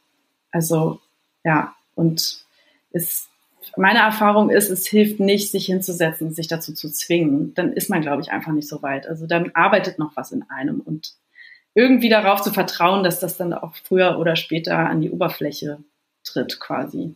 Also 0.52 1.02
ja, 1.44 1.76
und 1.96 2.46
es, 2.94 3.28
meine 3.78 4.00
Erfahrung 4.00 4.50
ist, 4.50 4.70
es 4.70 4.88
hilft 4.88 5.20
nicht, 5.20 5.52
sich 5.52 5.66
hinzusetzen 5.66 6.34
sich 6.34 6.48
dazu 6.48 6.74
zu 6.74 6.90
zwingen. 6.90 7.54
Dann 7.54 7.74
ist 7.74 7.90
man, 7.90 8.02
glaube 8.02 8.22
ich, 8.22 8.32
einfach 8.32 8.52
nicht 8.52 8.68
so 8.68 8.82
weit. 8.82 9.08
Also 9.08 9.28
dann 9.28 9.52
arbeitet 9.54 10.00
noch 10.00 10.16
was 10.16 10.32
in 10.32 10.44
einem 10.50 10.80
und 10.80 11.14
irgendwie 11.76 12.10
darauf 12.10 12.42
zu 12.42 12.52
vertrauen, 12.52 13.04
dass 13.04 13.20
das 13.20 13.38
dann 13.38 13.54
auch 13.54 13.76
früher 13.76 14.20
oder 14.20 14.36
später 14.36 14.78
an 14.78 15.02
die 15.02 15.12
Oberfläche 15.12 15.80
tritt, 16.24 16.60
quasi. 16.60 17.16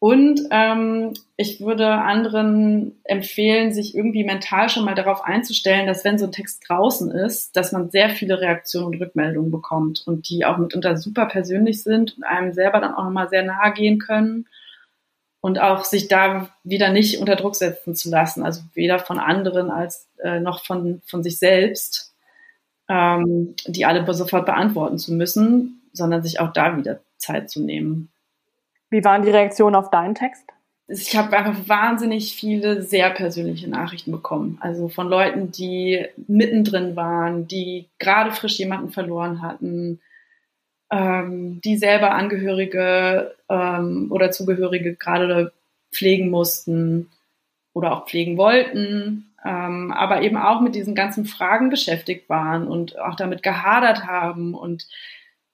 Und 0.00 0.40
ähm, 0.50 1.12
ich 1.36 1.60
würde 1.60 1.86
anderen 1.86 2.98
empfehlen, 3.04 3.70
sich 3.70 3.94
irgendwie 3.94 4.24
mental 4.24 4.70
schon 4.70 4.86
mal 4.86 4.94
darauf 4.94 5.22
einzustellen, 5.22 5.86
dass 5.86 6.06
wenn 6.06 6.18
so 6.18 6.24
ein 6.24 6.32
Text 6.32 6.64
draußen 6.66 7.10
ist, 7.10 7.54
dass 7.54 7.70
man 7.72 7.90
sehr 7.90 8.08
viele 8.08 8.40
Reaktionen 8.40 8.86
und 8.86 9.00
Rückmeldungen 9.00 9.50
bekommt 9.50 10.02
und 10.06 10.30
die 10.30 10.46
auch 10.46 10.56
mitunter 10.56 10.96
super 10.96 11.26
persönlich 11.26 11.82
sind 11.82 12.16
und 12.16 12.24
einem 12.24 12.54
selber 12.54 12.80
dann 12.80 12.94
auch 12.94 13.04
nochmal 13.04 13.28
sehr 13.28 13.42
nahe 13.42 13.74
gehen 13.74 13.98
können 13.98 14.46
und 15.40 15.58
auch 15.58 15.84
sich 15.84 16.08
da 16.08 16.50
wieder 16.64 16.90
nicht 16.90 17.18
unter 17.18 17.36
Druck 17.36 17.56
setzen 17.56 17.94
zu 17.94 18.10
lassen, 18.10 18.44
also 18.44 18.62
weder 18.74 18.98
von 18.98 19.18
anderen 19.18 19.70
als 19.70 20.08
äh, 20.22 20.40
noch 20.40 20.64
von, 20.64 21.00
von 21.06 21.22
sich 21.22 21.38
selbst, 21.38 22.14
ähm, 22.88 23.54
die 23.66 23.86
alle 23.86 24.12
sofort 24.12 24.46
beantworten 24.46 24.98
zu 24.98 25.12
müssen, 25.12 25.82
sondern 25.92 26.22
sich 26.22 26.40
auch 26.40 26.52
da 26.52 26.76
wieder 26.76 27.00
Zeit 27.16 27.50
zu 27.50 27.62
nehmen. 27.62 28.10
Wie 28.90 29.04
waren 29.04 29.22
die 29.22 29.30
Reaktionen 29.30 29.76
auf 29.76 29.90
deinen 29.90 30.14
Text? 30.14 30.44
Ich 30.88 31.16
habe 31.16 31.36
einfach 31.36 31.68
wahnsinnig 31.68 32.34
viele 32.34 32.82
sehr 32.82 33.10
persönliche 33.10 33.70
Nachrichten 33.70 34.10
bekommen. 34.10 34.58
Also 34.60 34.88
von 34.88 35.08
Leuten, 35.08 35.52
die 35.52 36.04
mittendrin 36.26 36.96
waren, 36.96 37.46
die 37.46 37.88
gerade 38.00 38.32
frisch 38.32 38.58
jemanden 38.58 38.90
verloren 38.90 39.40
hatten, 39.40 40.00
ähm, 40.90 41.60
die 41.62 41.76
selber 41.76 42.12
Angehörige 42.12 43.34
ähm, 43.48 44.08
oder 44.10 44.30
Zugehörige 44.30 44.94
gerade 44.94 45.52
pflegen 45.92 46.30
mussten 46.30 47.10
oder 47.72 47.92
auch 47.92 48.06
pflegen 48.06 48.36
wollten, 48.36 49.32
ähm, 49.44 49.92
aber 49.92 50.22
eben 50.22 50.36
auch 50.36 50.60
mit 50.60 50.74
diesen 50.74 50.94
ganzen 50.94 51.24
Fragen 51.24 51.70
beschäftigt 51.70 52.28
waren 52.28 52.66
und 52.66 52.98
auch 52.98 53.16
damit 53.16 53.42
gehadert 53.42 54.06
haben 54.06 54.54
und, 54.54 54.86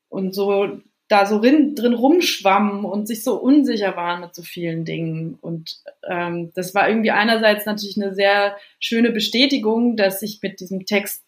und 0.08 0.34
so 0.34 0.80
da 1.08 1.24
so 1.24 1.40
drin, 1.40 1.74
drin 1.76 1.94
rumschwammen 1.94 2.84
und 2.84 3.06
sich 3.06 3.22
so 3.22 3.36
unsicher 3.36 3.96
waren 3.96 4.20
mit 4.20 4.34
so 4.34 4.42
vielen 4.42 4.84
Dingen. 4.84 5.38
Und 5.40 5.76
ähm, 6.08 6.52
das 6.54 6.74
war 6.74 6.88
irgendwie 6.88 7.12
einerseits 7.12 7.64
natürlich 7.64 7.96
eine 7.96 8.14
sehr 8.14 8.56
schöne 8.80 9.12
Bestätigung, 9.12 9.96
dass 9.96 10.22
ich 10.22 10.40
mit 10.42 10.58
diesem 10.58 10.84
Text 10.84 11.22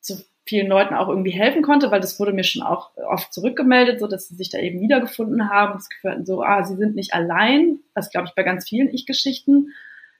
zu 0.00 0.24
vielen 0.46 0.68
Leuten 0.68 0.94
auch 0.94 1.08
irgendwie 1.08 1.32
helfen 1.32 1.62
konnte, 1.62 1.90
weil 1.90 2.00
das 2.00 2.18
wurde 2.20 2.32
mir 2.32 2.44
schon 2.44 2.62
auch 2.62 2.90
oft 2.96 3.34
zurückgemeldet, 3.34 4.00
so 4.00 4.06
dass 4.06 4.28
sie 4.28 4.36
sich 4.36 4.48
da 4.48 4.58
eben 4.58 4.80
wiedergefunden 4.80 5.50
haben 5.50 5.72
und 5.72 5.80
das 5.80 5.88
Gefühl 5.88 6.24
so, 6.24 6.42
ah, 6.42 6.64
sie 6.64 6.76
sind 6.76 6.94
nicht 6.94 7.14
allein, 7.14 7.80
was 7.94 8.10
glaube 8.10 8.28
ich 8.28 8.34
bei 8.34 8.42
ganz 8.42 8.68
vielen 8.68 8.92
Ich-Geschichten 8.92 9.72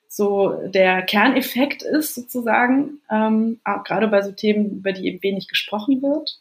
so 0.09 0.52
der 0.66 1.02
Kerneffekt 1.02 1.83
ist 1.83 2.14
sozusagen, 2.14 3.00
ähm, 3.11 3.61
gerade 3.85 4.09
bei 4.09 4.23
so 4.23 4.33
Themen, 4.33 4.78
über 4.78 4.92
die 4.92 5.06
eben 5.06 5.23
wenig 5.23 5.49
gesprochen 5.49 6.02
wird. 6.02 6.38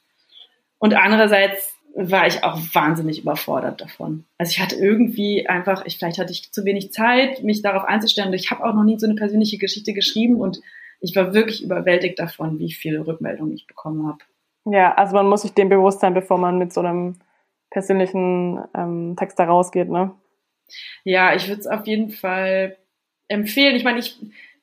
Und 0.77 0.93
andererseits 0.93 1.75
war 1.95 2.27
ich 2.27 2.43
auch 2.43 2.59
wahnsinnig 2.73 3.19
überfordert 3.19 3.79
davon. 3.81 4.25
Also 4.37 4.51
ich 4.51 4.59
hatte 4.59 4.75
irgendwie 4.75 5.47
einfach, 5.47 5.85
ich, 5.85 5.97
vielleicht 5.97 6.19
hatte 6.19 6.31
ich 6.31 6.51
zu 6.51 6.65
wenig 6.65 6.91
Zeit, 6.91 7.43
mich 7.43 7.61
darauf 7.61 7.85
einzustellen. 7.85 8.29
Und 8.29 8.33
ich 8.33 8.51
habe 8.51 8.63
auch 8.65 8.73
noch 8.73 8.83
nie 8.83 8.99
so 8.99 9.07
eine 9.07 9.15
persönliche 9.15 9.57
Geschichte 9.57 9.93
geschrieben 9.93 10.35
und 10.35 10.59
ich 10.99 11.15
war 11.15 11.33
wirklich 11.33 11.63
überwältigt 11.63 12.19
davon, 12.19 12.59
wie 12.59 12.71
viele 12.71 13.05
Rückmeldungen 13.05 13.53
ich 13.53 13.67
bekommen 13.67 14.07
habe. 14.07 14.19
Ja, 14.65 14.93
also 14.95 15.15
man 15.15 15.27
muss 15.27 15.43
sich 15.43 15.53
dem 15.53 15.69
bewusst 15.69 15.99
sein, 15.99 16.13
bevor 16.13 16.37
man 16.37 16.57
mit 16.57 16.73
so 16.73 16.81
einem 16.81 17.15
persönlichen 17.69 18.59
ähm, 18.75 19.15
Text 19.17 19.37
da 19.37 19.45
rausgeht, 19.45 19.89
ne? 19.89 20.11
Ja, 21.03 21.35
ich 21.35 21.47
würde 21.47 21.61
es 21.61 21.67
auf 21.67 21.85
jeden 21.85 22.09
Fall 22.09 22.77
empfehlen. 23.27 23.75
Ich 23.75 23.83
meine, 23.83 23.99
ich 23.99 24.17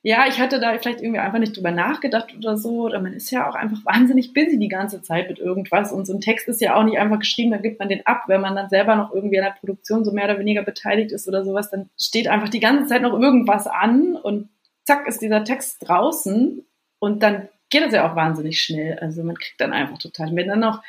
ja, 0.05 0.27
ich 0.29 0.41
hatte 0.41 0.59
da 0.59 0.77
vielleicht 0.79 1.01
irgendwie 1.01 1.21
einfach 1.21 1.39
nicht 1.39 1.57
drüber 1.57 1.71
nachgedacht 1.71 2.35
oder 2.37 2.57
so. 2.57 2.83
Oder 2.83 3.01
man 3.01 3.13
ist 3.13 3.31
ja 3.31 3.49
auch 3.49 3.55
einfach 3.55 3.79
wahnsinnig 3.85 4.35
busy 4.35 4.59
die 4.59 4.69
ganze 4.69 5.01
Zeit 5.03 5.29
mit 5.29 5.39
irgendwas. 5.39 5.93
Und 5.93 6.07
so 6.07 6.13
ein 6.13 6.21
Text 6.21 6.49
ist 6.49 6.61
ja 6.61 6.75
auch 6.75 6.83
nicht 6.83 6.99
einfach 6.99 7.21
geschrieben, 7.21 7.53
da 7.53 7.59
gibt 7.59 7.79
man 7.79 7.89
den 7.89 8.05
ab. 8.05 8.25
Wenn 8.27 8.41
man 8.41 8.57
dann 8.57 8.69
selber 8.69 8.97
noch 8.97 9.15
irgendwie 9.15 9.39
an 9.39 9.45
der 9.45 9.59
Produktion 9.59 10.05
so 10.05 10.13
mehr 10.13 10.25
oder 10.25 10.41
weniger 10.41 10.63
beteiligt 10.63 11.13
ist 11.13 11.29
oder 11.29 11.45
sowas, 11.45 11.71
dann 11.71 11.89
steht 11.99 12.27
einfach 12.27 12.49
die 12.49 12.61
ganze 12.61 12.87
Zeit 12.87 13.03
noch 13.03 13.19
irgendwas 13.19 13.69
an 13.69 14.17
und 14.17 14.49
zack 14.85 15.07
ist 15.07 15.23
dieser 15.23 15.45
Text 15.45 15.87
draußen. 15.87 16.65
Und 16.99 17.23
dann 17.23 17.49
geht 17.71 17.83
das 17.83 17.93
ja 17.93 18.11
auch 18.11 18.17
wahnsinnig 18.17 18.61
schnell. 18.61 18.99
Also 18.99 19.23
man 19.25 19.37
kriegt 19.37 19.61
dann 19.61 19.73
einfach 19.73 19.99
total. 19.99 20.35
Wenn 20.35 20.49
dann 20.49 20.61
noch, 20.61 20.83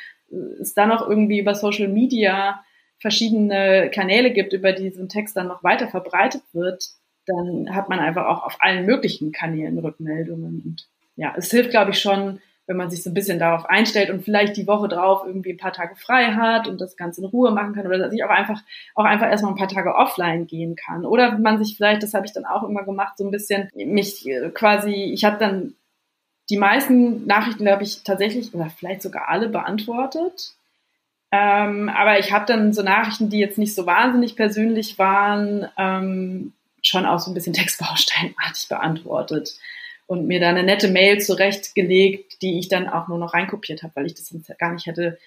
es 0.60 0.74
da 0.74 0.86
noch 0.86 1.08
irgendwie 1.08 1.40
über 1.40 1.54
Social 1.54 1.88
Media 1.88 2.62
verschiedene 2.98 3.90
Kanäle 3.92 4.32
gibt, 4.32 4.52
über 4.52 4.72
die 4.72 4.90
so 4.90 5.02
ein 5.02 5.08
Text 5.08 5.36
dann 5.36 5.48
noch 5.48 5.62
weiter 5.62 5.88
verbreitet 5.88 6.42
wird, 6.52 6.84
dann 7.26 7.74
hat 7.74 7.88
man 7.88 7.98
einfach 7.98 8.26
auch 8.26 8.44
auf 8.44 8.56
allen 8.60 8.86
möglichen 8.86 9.32
Kanälen 9.32 9.78
Rückmeldungen. 9.78 10.62
Und 10.64 10.88
ja, 11.16 11.34
es 11.36 11.50
hilft, 11.50 11.70
glaube 11.70 11.92
ich, 11.92 11.98
schon, 11.98 12.40
wenn 12.66 12.76
man 12.76 12.90
sich 12.90 13.02
so 13.02 13.10
ein 13.10 13.14
bisschen 13.14 13.38
darauf 13.38 13.66
einstellt 13.66 14.10
und 14.10 14.22
vielleicht 14.22 14.56
die 14.56 14.66
Woche 14.66 14.88
drauf 14.88 15.22
irgendwie 15.26 15.52
ein 15.52 15.58
paar 15.58 15.72
Tage 15.72 15.96
frei 15.96 16.32
hat 16.32 16.66
und 16.66 16.80
das 16.80 16.96
Ganze 16.96 17.20
in 17.20 17.26
Ruhe 17.26 17.50
machen 17.50 17.74
kann 17.74 17.86
oder 17.86 18.10
sich 18.10 18.24
auch 18.24 18.30
einfach, 18.30 18.60
auch 18.94 19.04
einfach 19.04 19.28
erstmal 19.28 19.52
ein 19.52 19.58
paar 19.58 19.68
Tage 19.68 19.94
offline 19.94 20.46
gehen 20.46 20.74
kann. 20.74 21.04
Oder 21.04 21.38
man 21.38 21.62
sich 21.62 21.76
vielleicht, 21.76 22.02
das 22.02 22.14
habe 22.14 22.26
ich 22.26 22.32
dann 22.32 22.46
auch 22.46 22.62
immer 22.62 22.84
gemacht, 22.84 23.18
so 23.18 23.24
ein 23.24 23.30
bisschen 23.30 23.68
mich 23.74 24.26
äh, 24.26 24.50
quasi, 24.50 24.92
ich 25.12 25.24
habe 25.24 25.36
dann 25.38 25.74
die 26.50 26.58
meisten 26.58 27.26
Nachrichten, 27.26 27.64
glaube 27.64 27.82
ich, 27.82 28.02
tatsächlich 28.02 28.54
oder 28.54 28.70
vielleicht 28.70 29.02
sogar 29.02 29.28
alle 29.28 29.48
beantwortet. 29.48 30.54
Ähm, 31.32 31.88
aber 31.88 32.18
ich 32.18 32.32
habe 32.32 32.46
dann 32.46 32.72
so 32.72 32.82
Nachrichten, 32.82 33.28
die 33.28 33.38
jetzt 33.38 33.58
nicht 33.58 33.74
so 33.74 33.86
wahnsinnig 33.86 34.36
persönlich 34.36 34.98
waren, 34.98 35.68
ähm, 35.76 36.52
schon 36.82 37.06
auch 37.06 37.18
so 37.18 37.30
ein 37.30 37.34
bisschen 37.34 37.52
textbausteinartig 37.54 38.68
beantwortet 38.68 39.54
und 40.06 40.26
mir 40.26 40.40
da 40.40 40.50
eine 40.50 40.62
nette 40.62 40.88
Mail 40.88 41.20
zurechtgelegt, 41.20 42.42
die 42.42 42.58
ich 42.58 42.68
dann 42.68 42.88
auch 42.88 43.08
nur 43.08 43.18
noch 43.18 43.34
reinkopiert 43.34 43.82
habe, 43.82 43.96
weil 43.96 44.06
ich 44.06 44.14
das 44.14 44.34
gar 44.58 44.72
nicht 44.72 44.86
hätte 44.86 45.18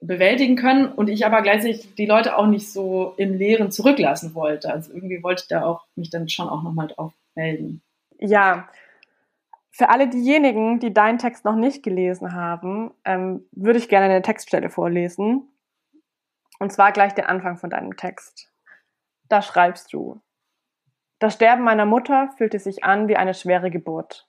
bewältigen 0.00 0.56
können 0.56 0.86
und 0.86 1.08
ich 1.08 1.24
aber 1.24 1.42
gleichzeitig 1.42 1.94
die 1.94 2.06
Leute 2.06 2.36
auch 2.36 2.46
nicht 2.46 2.70
so 2.70 3.14
im 3.16 3.34
Leeren 3.34 3.70
zurücklassen 3.70 4.34
wollte. 4.34 4.72
Also 4.72 4.92
irgendwie 4.92 5.22
wollte 5.22 5.42
ich 5.42 5.48
da 5.48 5.64
auch 5.64 5.86
mich 5.96 6.10
dann 6.10 6.28
schon 6.28 6.48
auch 6.48 6.62
nochmal 6.62 6.88
drauf 6.88 7.12
melden. 7.34 7.82
Ja, 8.18 8.68
für 9.70 9.88
alle 9.88 10.08
diejenigen, 10.08 10.78
die 10.78 10.94
deinen 10.94 11.18
Text 11.18 11.44
noch 11.44 11.56
nicht 11.56 11.82
gelesen 11.82 12.32
haben, 12.32 12.92
ähm, 13.04 13.44
würde 13.52 13.78
ich 13.78 13.88
gerne 13.88 14.06
eine 14.06 14.22
Textstelle 14.22 14.70
vorlesen. 14.70 15.48
Und 16.60 16.72
zwar 16.72 16.92
gleich 16.92 17.12
der 17.14 17.28
Anfang 17.28 17.56
von 17.56 17.70
deinem 17.70 17.96
Text. 17.96 18.52
Da 19.28 19.42
schreibst 19.42 19.92
du, 19.92 20.20
das 21.24 21.32
Sterben 21.32 21.64
meiner 21.64 21.86
Mutter 21.86 22.28
fühlte 22.36 22.58
sich 22.58 22.84
an 22.84 23.08
wie 23.08 23.16
eine 23.16 23.32
schwere 23.32 23.70
Geburt. 23.70 24.28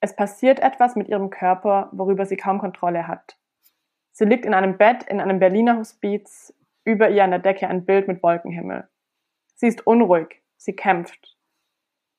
Es 0.00 0.16
passiert 0.16 0.60
etwas 0.60 0.96
mit 0.96 1.08
ihrem 1.08 1.28
Körper, 1.28 1.90
worüber 1.92 2.24
sie 2.24 2.38
kaum 2.38 2.58
Kontrolle 2.58 3.06
hat. 3.06 3.36
Sie 4.12 4.24
liegt 4.24 4.46
in 4.46 4.54
einem 4.54 4.78
Bett 4.78 5.02
in 5.02 5.20
einem 5.20 5.40
Berliner 5.40 5.76
Hospiz, 5.76 6.54
über 6.84 7.10
ihr 7.10 7.22
an 7.22 7.32
der 7.32 7.40
Decke 7.40 7.68
ein 7.68 7.84
Bild 7.84 8.08
mit 8.08 8.22
Wolkenhimmel. 8.22 8.88
Sie 9.56 9.66
ist 9.66 9.86
unruhig, 9.86 10.42
sie 10.56 10.74
kämpft. 10.74 11.36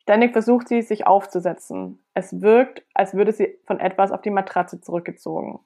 Ständig 0.03 0.31
versucht 0.31 0.67
sie, 0.67 0.83
sich 0.83 1.07
aufzusetzen. 1.07 2.05
Es 2.13 2.39
wirkt, 2.41 2.85
als 2.93 3.15
würde 3.15 3.31
sie 3.31 3.57
von 3.65 3.79
etwas 3.79 4.11
auf 4.11 4.21
die 4.21 4.29
Matratze 4.29 4.79
zurückgezogen. 4.79 5.59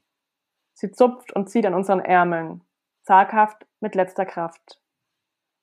Sie 0.72 0.92
zupft 0.92 1.34
und 1.34 1.50
zieht 1.50 1.66
an 1.66 1.74
unseren 1.74 2.00
Ärmeln, 2.00 2.62
zaghaft 3.04 3.68
mit 3.82 3.94
letzter 3.94 4.26
Kraft. 4.26 4.81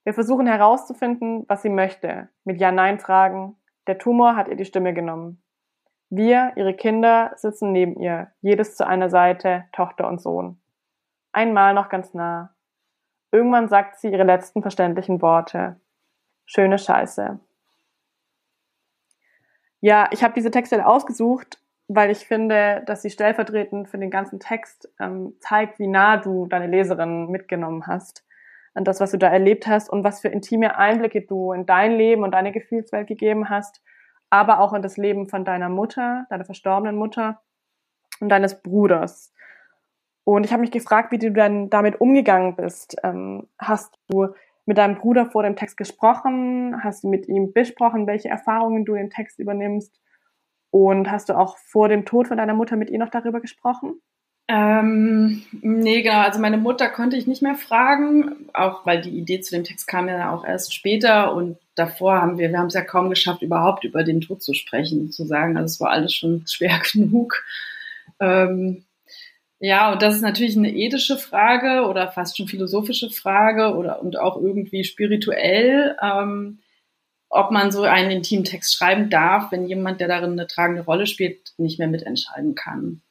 Wir 0.09 0.15
versuchen 0.15 0.47
herauszufinden, 0.47 1.45
was 1.49 1.61
sie 1.61 1.69
möchte, 1.69 2.31
mit 2.45 2.59
Ja-Nein-Fragen. 2.59 3.57
Der 3.87 3.99
Tumor 3.99 4.37
hat 4.37 4.49
ihr 4.49 4.57
die 4.57 4.65
Stimme 4.65 4.95
genommen. 4.95 5.43
Wir, 6.09 6.53
ihre 6.57 6.73
Kinder, 6.73 7.33
sitzen 7.37 7.73
neben 7.73 8.01
ihr, 8.01 8.33
jedes 8.41 8.75
zu 8.75 8.87
einer 8.87 9.11
Seite, 9.11 9.67
Tochter 9.73 10.09
und 10.09 10.23
Sohn. 10.23 10.59
Einmal 11.33 11.75
noch 11.75 11.91
ganz 11.91 12.15
nah. 12.15 12.55
Irgendwann 13.33 13.69
sagt 13.69 14.01
sie 14.01 14.09
ihre 14.09 14.23
letzten 14.23 14.63
verständlichen 14.63 15.21
Worte. 15.21 15.79
Schöne 16.47 16.79
Scheiße. 16.79 17.39
Ja, 19.83 20.09
ich 20.11 20.25
habe 20.25 20.33
diese 20.33 20.51
Texte 20.51 20.87
ausgesucht, 20.87 21.63
weil 21.87 22.11
ich 22.11 22.27
finde, 22.27 22.83
dass 22.87 23.03
sie 23.03 23.11
stellvertretend 23.11 23.91
für 23.91 23.99
den 23.99 24.11
ganzen 24.11 24.41
Text 24.41 24.91
ähm, 24.99 25.35
zeigt, 25.41 25.79
wie 25.79 25.87
nah 25.87 26.17
du 26.17 26.47
deine 26.47 26.67
Leserin 26.67 27.29
mitgenommen 27.29 27.87
hast. 27.87 28.25
An 28.79 28.85
das, 28.85 29.01
was 29.01 29.11
du 29.11 29.19
da 29.19 29.29
erlebt 29.29 29.67
hast 29.67 29.91
und 29.91 30.05
was 30.05 30.21
für 30.21 30.29
intime 30.29 30.79
Einblicke 30.79 31.23
du 31.23 31.53
in 31.53 31.67
dein 31.67 31.97
Leben 31.97 32.23
und 32.23 32.31
deine 32.31 32.53
Gefühlswelt 32.53 33.09
gegeben 33.09 33.51
hast, 33.51 33.83
aber 34.31 34.61
auch 34.61 34.73
in 34.73 34.83
das 34.83 34.97
Leben 34.97 35.29
von 35.29 35.45
deiner 35.45 35.69
Mutter, 35.69 36.27
deiner 36.31 36.45
verstorbenen 36.45 36.97
Mutter 36.97 37.43
und 38.21 38.29
deines 38.29 38.63
Bruders. 38.63 39.35
Und 40.25 40.45
ich 40.45 40.53
habe 40.53 40.61
mich 40.61 40.71
gefragt, 40.71 41.11
wie 41.11 41.19
du 41.19 41.33
dann 41.33 41.71
damit 41.71 42.01
umgegangen 42.01 42.55
bist. 42.55 42.97
Ähm, 43.03 43.49
hast 43.59 43.99
du 44.09 44.29
mit 44.65 44.79
deinem 44.79 44.97
Bruder 44.97 45.27
vor 45.27 45.43
dem 45.43 45.57
Text 45.57 45.77
gesprochen? 45.77 46.85
Hast 46.85 47.03
du 47.03 47.09
mit 47.09 47.27
ihm 47.27 47.53
besprochen, 47.53 48.07
welche 48.07 48.29
Erfahrungen 48.29 48.85
du 48.85 48.95
im 48.95 49.11
Text 49.11 49.39
übernimmst? 49.39 49.99
Und 50.71 51.11
hast 51.11 51.31
du 51.31 51.37
auch 51.37 51.59
vor 51.59 51.89
dem 51.89 52.05
Tod 52.05 52.29
von 52.29 52.37
deiner 52.37 52.55
Mutter 52.55 52.77
mit 52.77 52.91
ihr 52.91 52.99
noch 52.99 53.09
darüber 53.09 53.41
gesprochen? 53.41 54.01
Ähm, 54.51 55.43
nee, 55.61 56.01
genau. 56.01 56.21
Also 56.21 56.41
meine 56.41 56.57
Mutter 56.57 56.89
konnte 56.89 57.17
ich 57.17 57.27
nicht 57.27 57.43
mehr 57.43 57.55
fragen, 57.55 58.49
auch 58.55 58.87
weil 58.87 59.03
die 59.03 59.11
Idee 59.11 59.41
zu 59.41 59.55
dem 59.55 59.65
Text 59.65 59.87
kam 59.87 60.09
ja 60.09 60.33
auch 60.33 60.43
erst 60.43 60.75
später 60.75 61.35
und 61.35 61.59
davor 61.75 62.23
haben 62.23 62.39
wir, 62.39 62.51
wir 62.51 62.59
haben 62.59 62.69
es 62.69 62.75
ja 62.75 62.81
kaum 62.81 63.11
geschafft, 63.11 63.43
überhaupt 63.43 63.85
über 63.85 64.05
den 64.05 64.23
Tod 64.23 64.43
zu 64.43 64.55
sprechen, 64.55 65.13
zu 65.13 65.27
sagen. 65.27 65.59
Also 65.59 65.67
es 65.75 65.81
war 65.81 65.91
alles 65.91 66.15
schon 66.15 66.45
schwer 66.49 66.81
genug. 66.93 67.45
Ähm, 68.21 68.85
ja, 69.61 69.93
und 69.93 70.01
das 70.01 70.15
ist 70.15 70.23
natürlich 70.23 70.57
eine 70.57 70.75
ethische 70.75 71.19
Frage 71.19 71.87
oder 71.87 72.11
fast 72.11 72.37
schon 72.39 72.49
philosophische 72.49 73.11
Frage 73.11 73.75
oder 73.77 74.01
und 74.01 74.19
auch 74.19 74.41
irgendwie 74.41 74.85
spirituell, 74.85 75.97
ähm, 76.03 76.61
ob 77.29 77.51
man 77.51 77.71
so 77.71 77.83
einen 77.83 78.11
intimen 78.11 78.45
Text 78.45 78.75
schreiben 78.75 79.11
darf, 79.11 79.53
wenn 79.53 79.67
jemand, 79.67 80.01
der 80.01 80.09
darin 80.09 80.33
eine 80.33 80.47
tragende 80.47 80.83
Rolle 80.83 81.07
spielt, 81.07 81.53
nicht 81.59 81.79
mehr 81.79 81.89
mitentscheiden 81.89 82.55
kann. 82.55 83.03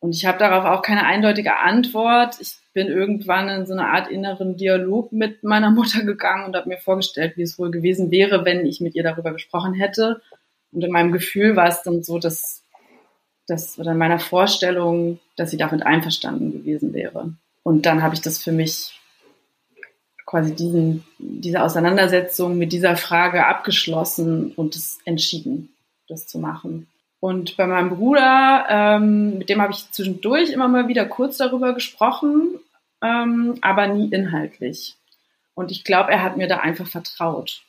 Und 0.00 0.14
ich 0.14 0.24
habe 0.24 0.38
darauf 0.38 0.64
auch 0.64 0.82
keine 0.82 1.04
eindeutige 1.04 1.58
Antwort. 1.58 2.40
Ich 2.40 2.56
bin 2.72 2.88
irgendwann 2.88 3.48
in 3.50 3.66
so 3.66 3.74
eine 3.74 3.88
Art 3.88 4.08
inneren 4.08 4.56
Dialog 4.56 5.12
mit 5.12 5.44
meiner 5.44 5.70
Mutter 5.70 6.02
gegangen 6.04 6.46
und 6.46 6.56
habe 6.56 6.68
mir 6.68 6.78
vorgestellt, 6.78 7.36
wie 7.36 7.42
es 7.42 7.58
wohl 7.58 7.70
gewesen 7.70 8.10
wäre, 8.10 8.44
wenn 8.44 8.64
ich 8.64 8.80
mit 8.80 8.94
ihr 8.94 9.02
darüber 9.02 9.32
gesprochen 9.32 9.74
hätte. 9.74 10.22
Und 10.72 10.82
in 10.82 10.90
meinem 10.90 11.12
Gefühl 11.12 11.54
war 11.54 11.68
es 11.68 11.82
dann 11.82 12.02
so, 12.02 12.18
dass, 12.18 12.64
dass 13.46 13.78
oder 13.78 13.92
in 13.92 13.98
meiner 13.98 14.18
Vorstellung, 14.18 15.20
dass 15.36 15.50
sie 15.50 15.58
damit 15.58 15.82
einverstanden 15.82 16.52
gewesen 16.52 16.94
wäre. 16.94 17.34
Und 17.62 17.84
dann 17.84 18.02
habe 18.02 18.14
ich 18.14 18.22
das 18.22 18.42
für 18.42 18.52
mich 18.52 18.98
quasi 20.24 20.54
diesen, 20.54 21.04
diese 21.18 21.62
Auseinandersetzung 21.62 22.56
mit 22.56 22.72
dieser 22.72 22.96
Frage 22.96 23.46
abgeschlossen 23.46 24.52
und 24.52 24.76
es 24.76 24.98
entschieden, 25.04 25.74
das 26.08 26.26
zu 26.26 26.38
machen. 26.38 26.86
Und 27.20 27.58
bei 27.58 27.66
meinem 27.66 27.90
Bruder, 27.90 28.66
ähm, 28.68 29.38
mit 29.38 29.50
dem 29.50 29.60
habe 29.60 29.72
ich 29.72 29.90
zwischendurch 29.92 30.50
immer 30.50 30.68
mal 30.68 30.88
wieder 30.88 31.04
kurz 31.04 31.36
darüber 31.36 31.74
gesprochen, 31.74 32.58
ähm, 33.02 33.58
aber 33.60 33.88
nie 33.88 34.08
inhaltlich. 34.08 34.96
Und 35.54 35.70
ich 35.70 35.84
glaube, 35.84 36.10
er 36.10 36.22
hat 36.22 36.38
mir 36.38 36.48
da 36.48 36.58
einfach 36.58 36.86
vertraut. 36.86 37.62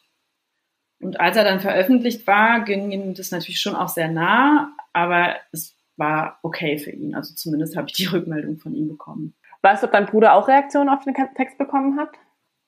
Und 1.01 1.19
als 1.19 1.35
er 1.35 1.43
dann 1.43 1.59
veröffentlicht 1.59 2.25
war, 2.27 2.61
ging 2.61 2.91
ihm 2.91 3.13
das 3.13 3.31
natürlich 3.31 3.59
schon 3.59 3.75
auch 3.75 3.89
sehr 3.89 4.07
nah, 4.07 4.71
aber 4.93 5.35
es 5.51 5.75
war 5.97 6.39
okay 6.43 6.77
für 6.77 6.91
ihn. 6.91 7.13
Also 7.13 7.33
zumindest 7.35 7.75
habe 7.75 7.87
ich 7.87 7.93
die 7.93 8.05
Rückmeldung 8.11 8.57
von 8.57 8.73
ihm 8.73 8.87
bekommen. 8.87 9.33
Weißt 9.63 9.83
du, 9.83 9.87
ob 9.87 9.93
dein 9.93 10.05
Bruder 10.05 10.33
auch 10.33 10.47
Reaktionen 10.47 10.89
auf 10.89 11.03
den 11.03 11.13
Text 11.35 11.57
bekommen 11.57 11.99
hat? 11.99 12.09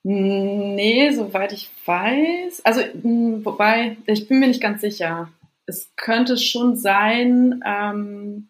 Nee, 0.04 1.12
soweit 1.12 1.54
ich 1.54 1.70
weiß. 1.86 2.66
Also, 2.66 2.82
wobei, 3.46 3.96
ich 4.06 4.28
bin 4.28 4.40
mir 4.40 4.48
nicht 4.48 4.62
ganz 4.62 4.82
sicher 4.82 5.30
es 5.66 5.92
könnte 5.96 6.38
schon 6.38 6.76
sein, 6.76 7.62
ähm, 7.66 8.50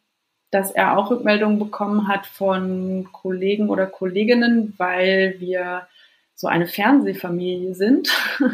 dass 0.51 0.71
er 0.71 0.97
auch 0.97 1.09
Rückmeldungen 1.09 1.59
bekommen 1.59 2.07
hat 2.07 2.25
von 2.25 3.09
Kollegen 3.11 3.69
oder 3.69 3.87
Kolleginnen, 3.87 4.73
weil 4.77 5.35
wir 5.39 5.87
so 6.35 6.47
eine 6.47 6.67
Fernsehfamilie 6.67 7.73
sind 7.73 8.09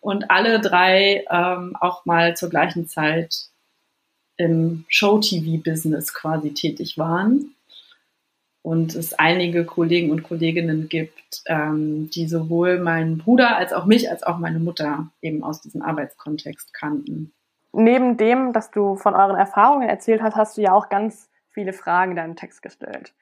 und 0.00 0.30
alle 0.30 0.60
drei 0.60 1.24
ähm, 1.30 1.76
auch 1.80 2.04
mal 2.04 2.36
zur 2.36 2.50
gleichen 2.50 2.86
Zeit 2.86 3.48
im 4.36 4.84
Show-TV-Business 4.88 6.14
quasi 6.14 6.54
tätig 6.54 6.98
waren. 6.98 7.54
Und 8.62 8.94
es 8.94 9.14
einige 9.14 9.64
Kollegen 9.64 10.10
und 10.10 10.22
Kolleginnen 10.22 10.88
gibt, 10.88 11.42
ähm, 11.46 12.10
die 12.10 12.28
sowohl 12.28 12.78
meinen 12.78 13.16
Bruder 13.16 13.56
als 13.56 13.72
auch 13.72 13.86
mich 13.86 14.10
als 14.10 14.22
auch 14.22 14.38
meine 14.38 14.58
Mutter 14.58 15.10
eben 15.22 15.42
aus 15.42 15.62
diesem 15.62 15.80
Arbeitskontext 15.80 16.74
kannten 16.74 17.32
neben 17.72 18.16
dem, 18.16 18.52
dass 18.52 18.70
du 18.70 18.96
von 18.96 19.14
euren 19.14 19.36
Erfahrungen 19.36 19.88
erzählt 19.88 20.22
hast, 20.22 20.36
hast 20.36 20.56
du 20.56 20.62
ja 20.62 20.72
auch 20.72 20.88
ganz 20.88 21.30
viele 21.50 21.72
Fragen 21.72 22.12
in 22.12 22.16
deinem 22.16 22.36
Text 22.36 22.62
gestellt. 22.62 23.14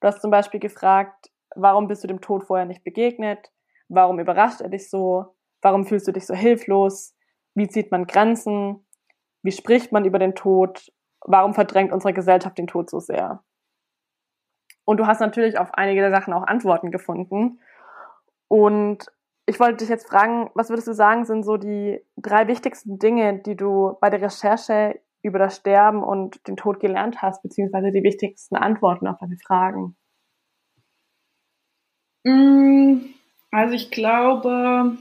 Du 0.00 0.08
hast 0.08 0.20
zum 0.20 0.30
Beispiel 0.30 0.60
gefragt, 0.60 1.30
warum 1.54 1.88
bist 1.88 2.02
du 2.02 2.08
dem 2.08 2.20
Tod 2.20 2.44
vorher 2.44 2.66
nicht 2.66 2.84
begegnet? 2.84 3.52
Warum 3.88 4.18
überrascht 4.18 4.60
er 4.60 4.68
dich 4.68 4.90
so? 4.90 5.34
Warum 5.60 5.84
fühlst 5.84 6.08
du 6.08 6.12
dich 6.12 6.26
so 6.26 6.34
hilflos? 6.34 7.14
Wie 7.54 7.68
zieht 7.68 7.90
man 7.90 8.06
Grenzen? 8.06 8.84
Wie 9.42 9.52
spricht 9.52 9.92
man 9.92 10.04
über 10.04 10.18
den 10.18 10.34
Tod? 10.34 10.92
Warum 11.20 11.54
verdrängt 11.54 11.92
unsere 11.92 12.12
Gesellschaft 12.12 12.58
den 12.58 12.66
Tod 12.66 12.90
so 12.90 12.98
sehr? 13.00 13.42
Und 14.84 14.96
du 14.96 15.06
hast 15.06 15.20
natürlich 15.20 15.58
auf 15.58 15.74
einige 15.74 16.00
der 16.00 16.10
Sachen 16.10 16.32
auch 16.32 16.46
Antworten 16.46 16.90
gefunden. 16.90 17.60
Und 18.48 19.06
ich 19.52 19.60
wollte 19.60 19.78
dich 19.78 19.90
jetzt 19.90 20.08
fragen, 20.08 20.50
was 20.54 20.70
würdest 20.70 20.88
du 20.88 20.94
sagen, 20.94 21.26
sind 21.26 21.44
so 21.44 21.58
die 21.58 22.00
drei 22.16 22.48
wichtigsten 22.48 22.98
Dinge, 22.98 23.42
die 23.44 23.54
du 23.54 23.98
bei 24.00 24.08
der 24.08 24.22
Recherche 24.22 24.98
über 25.20 25.38
das 25.38 25.56
Sterben 25.56 26.02
und 26.02 26.48
den 26.48 26.56
Tod 26.56 26.80
gelernt 26.80 27.20
hast, 27.20 27.42
beziehungsweise 27.42 27.92
die 27.92 28.02
wichtigsten 28.02 28.56
Antworten 28.56 29.06
auf 29.06 29.18
deine 29.20 29.36
Fragen? 29.36 29.94
Mm, 32.24 33.12
also 33.50 33.74
ich 33.74 33.90
glaube, 33.90 34.96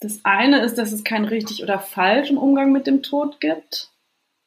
das 0.00 0.20
eine 0.24 0.62
ist, 0.62 0.78
dass 0.78 0.92
es 0.92 1.04
kein 1.04 1.26
richtig 1.26 1.62
oder 1.62 1.78
falsch 1.78 2.30
im 2.30 2.38
Umgang 2.38 2.72
mit 2.72 2.86
dem 2.86 3.02
Tod 3.02 3.38
gibt. 3.38 3.90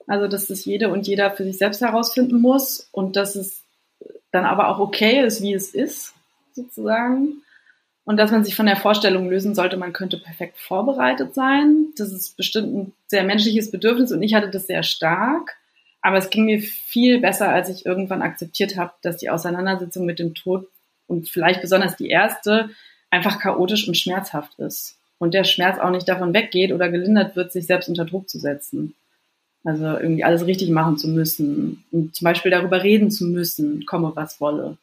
Also 0.07 0.27
dass 0.27 0.49
es 0.49 0.65
jede 0.65 0.89
und 0.89 1.07
jeder 1.07 1.29
für 1.29 1.43
sich 1.43 1.59
selbst 1.59 1.81
herausfinden 1.81 2.41
muss 2.41 2.89
und 2.91 3.15
dass 3.15 3.35
es 3.35 3.63
dann 4.31 4.45
aber 4.45 4.69
auch 4.69 4.79
okay 4.79 5.23
ist, 5.23 5.43
wie 5.43 5.53
es 5.53 5.75
ist, 5.75 6.15
sozusagen 6.53 7.43
und 8.05 8.17
dass 8.17 8.31
man 8.31 8.43
sich 8.43 8.55
von 8.55 8.65
der 8.65 8.75
Vorstellung 8.75 9.29
lösen 9.29 9.55
sollte, 9.55 9.77
man 9.77 9.93
könnte 9.93 10.17
perfekt 10.17 10.57
vorbereitet 10.57 11.33
sein. 11.33 11.87
Das 11.97 12.11
ist 12.11 12.35
bestimmt 12.35 12.75
ein 12.75 12.93
sehr 13.07 13.23
menschliches 13.23 13.71
Bedürfnis 13.71 14.11
und 14.11 14.21
ich 14.21 14.33
hatte 14.33 14.49
das 14.49 14.67
sehr 14.67 14.83
stark. 14.83 15.55
Aber 16.01 16.17
es 16.17 16.29
ging 16.29 16.43
mir 16.43 16.61
viel 16.61 17.21
besser, 17.21 17.47
als 17.49 17.69
ich 17.69 17.85
irgendwann 17.85 18.21
akzeptiert 18.21 18.75
habe, 18.75 18.91
dass 19.01 19.17
die 19.17 19.29
Auseinandersetzung 19.29 20.05
mit 20.05 20.19
dem 20.19 20.33
Tod 20.33 20.67
und 21.07 21.29
vielleicht 21.29 21.61
besonders 21.61 21.95
die 21.95 22.09
erste 22.09 22.69
einfach 23.09 23.39
chaotisch 23.39 23.87
und 23.87 23.95
schmerzhaft 23.95 24.59
ist. 24.59 24.97
Und 25.17 25.33
der 25.33 25.45
Schmerz 25.45 25.79
auch 25.79 25.91
nicht 25.91 26.09
davon 26.09 26.33
weggeht 26.33 26.73
oder 26.73 26.89
gelindert 26.89 27.37
wird, 27.37 27.53
sich 27.53 27.65
selbst 27.67 27.87
unter 27.87 28.03
Druck 28.03 28.29
zu 28.29 28.37
setzen. 28.37 28.95
Also 29.63 29.85
irgendwie 29.85 30.25
alles 30.25 30.45
richtig 30.45 30.69
machen 30.71 30.97
zu 30.97 31.07
müssen 31.07 31.85
und 31.91 32.13
zum 32.13 32.25
Beispiel 32.25 32.51
darüber 32.51 32.83
reden 32.83 33.09
zu 33.09 33.23
müssen, 33.23 33.85
komme 33.85 34.11
was 34.13 34.41
wolle. 34.41 34.77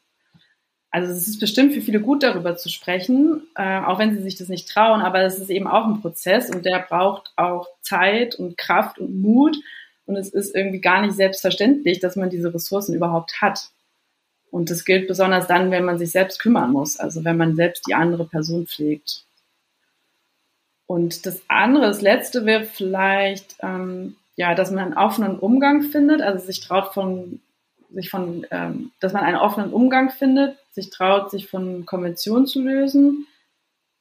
Also 0.92 1.12
es 1.12 1.28
ist 1.28 1.38
bestimmt 1.38 1.72
für 1.72 1.80
viele 1.80 2.00
gut, 2.00 2.22
darüber 2.24 2.56
zu 2.56 2.68
sprechen, 2.68 3.42
äh, 3.54 3.80
auch 3.80 4.00
wenn 4.00 4.12
sie 4.12 4.22
sich 4.22 4.36
das 4.36 4.48
nicht 4.48 4.68
trauen, 4.68 5.02
aber 5.02 5.22
es 5.22 5.38
ist 5.38 5.50
eben 5.50 5.68
auch 5.68 5.86
ein 5.86 6.00
Prozess 6.00 6.50
und 6.50 6.64
der 6.64 6.80
braucht 6.80 7.32
auch 7.36 7.68
Zeit 7.80 8.34
und 8.34 8.58
Kraft 8.58 8.98
und 8.98 9.20
Mut. 9.22 9.56
Und 10.06 10.16
es 10.16 10.30
ist 10.30 10.54
irgendwie 10.56 10.80
gar 10.80 11.02
nicht 11.02 11.14
selbstverständlich, 11.14 12.00
dass 12.00 12.16
man 12.16 12.30
diese 12.30 12.52
Ressourcen 12.52 12.94
überhaupt 12.94 13.40
hat. 13.40 13.70
Und 14.50 14.68
das 14.68 14.84
gilt 14.84 15.06
besonders 15.06 15.46
dann, 15.46 15.70
wenn 15.70 15.84
man 15.84 15.98
sich 15.98 16.10
selbst 16.10 16.40
kümmern 16.40 16.72
muss, 16.72 16.98
also 16.98 17.24
wenn 17.24 17.36
man 17.36 17.54
selbst 17.54 17.86
die 17.86 17.94
andere 17.94 18.24
Person 18.24 18.66
pflegt. 18.66 19.24
Und 20.86 21.24
das 21.24 21.42
andere, 21.46 21.86
das 21.86 22.00
letzte 22.02 22.46
wäre 22.46 22.64
vielleicht, 22.64 23.54
ähm, 23.62 24.16
ja, 24.34 24.56
dass 24.56 24.72
man 24.72 24.86
einen 24.86 24.94
offenen 24.94 25.38
Umgang 25.38 25.82
findet, 25.82 26.20
also 26.20 26.44
sich 26.44 26.58
traut 26.58 26.92
von 26.92 27.40
sich 27.92 28.10
von, 28.10 28.46
ähm, 28.50 28.92
dass 29.00 29.12
man 29.12 29.24
einen 29.24 29.36
offenen 29.36 29.72
Umgang 29.72 30.10
findet, 30.10 30.56
sich 30.72 30.90
traut, 30.90 31.30
sich 31.30 31.48
von 31.48 31.86
Konventionen 31.86 32.46
zu 32.46 32.62
lösen, 32.62 33.26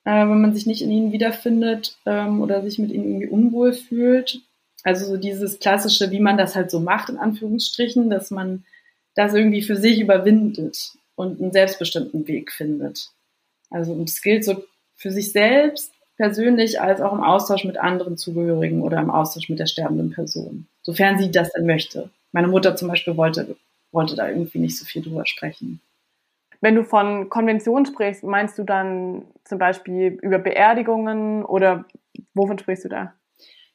äh, 0.06 0.12
wenn 0.12 0.42
man 0.42 0.54
sich 0.54 0.66
nicht 0.66 0.82
in 0.82 0.92
ihnen 0.92 1.12
wiederfindet 1.12 1.98
ähm, 2.06 2.42
oder 2.42 2.62
sich 2.62 2.80
mit 2.80 2.92
ihnen 2.92 3.06
irgendwie 3.06 3.28
unwohl 3.28 3.74
fühlt. 3.74 4.42
Also 4.84 5.06
so 5.06 5.18
dieses 5.18 5.60
klassische, 5.60 6.12
wie 6.12 6.20
man 6.20 6.38
das 6.38 6.56
halt 6.56 6.72
so 6.72 6.80
macht, 6.80 7.10
in 7.10 7.18
Anführungsstrichen, 7.18 8.10
dass 8.10 8.32
man 8.32 8.64
das 9.16 9.34
irgendwie 9.34 9.62
für 9.62 9.76
sich 9.76 10.00
überwindet 10.00 10.94
und 11.16 11.42
einen 11.42 11.52
selbstbestimmten 11.52 12.28
Weg 12.28 12.52
findet. 12.52 13.10
Also 13.70 13.94
und 13.94 14.10
es 14.10 14.22
gilt 14.22 14.46
so 14.46 14.64
für 14.96 15.12
sich 15.12 15.32
selbst 15.32 15.92
persönlich 16.16 16.82
als 16.82 17.02
auch 17.02 17.14
im 17.14 17.24
Austausch 17.24 17.64
mit 17.64 17.78
anderen 17.78 18.18
Zugehörigen 18.18 18.82
oder 18.82 19.00
im 19.00 19.10
Austausch 19.10 19.50
mit 19.50 19.60
der 19.60 19.68
sterbenden 19.68 20.12
Person, 20.12 20.68
sofern 20.82 21.18
sie 21.18 21.32
das 21.32 21.52
denn 21.52 21.66
möchte. 21.66 22.10
Meine 22.32 22.48
Mutter 22.48 22.76
zum 22.76 22.90
Beispiel 22.90 23.18
wollte 23.18 23.56
wollte 23.92 24.16
da 24.16 24.30
irgendwie 24.30 24.60
nicht 24.60 24.78
so 24.78 24.86
viel 24.86 25.02
drüber 25.02 25.26
sprechen. 25.26 25.82
Wenn 26.62 26.76
du 26.76 26.84
von 26.84 27.30
Konventionen 27.30 27.86
sprichst, 27.86 28.24
meinst 28.24 28.58
du 28.58 28.64
dann 28.64 29.26
zum 29.46 29.60
Beispiel 29.60 30.20
über 30.22 30.40
Beerdigungen 30.40 31.46
oder 31.46 31.86
wovon 32.34 32.60
sprichst 32.60 32.86
du 32.86 32.90
da? 32.90 33.14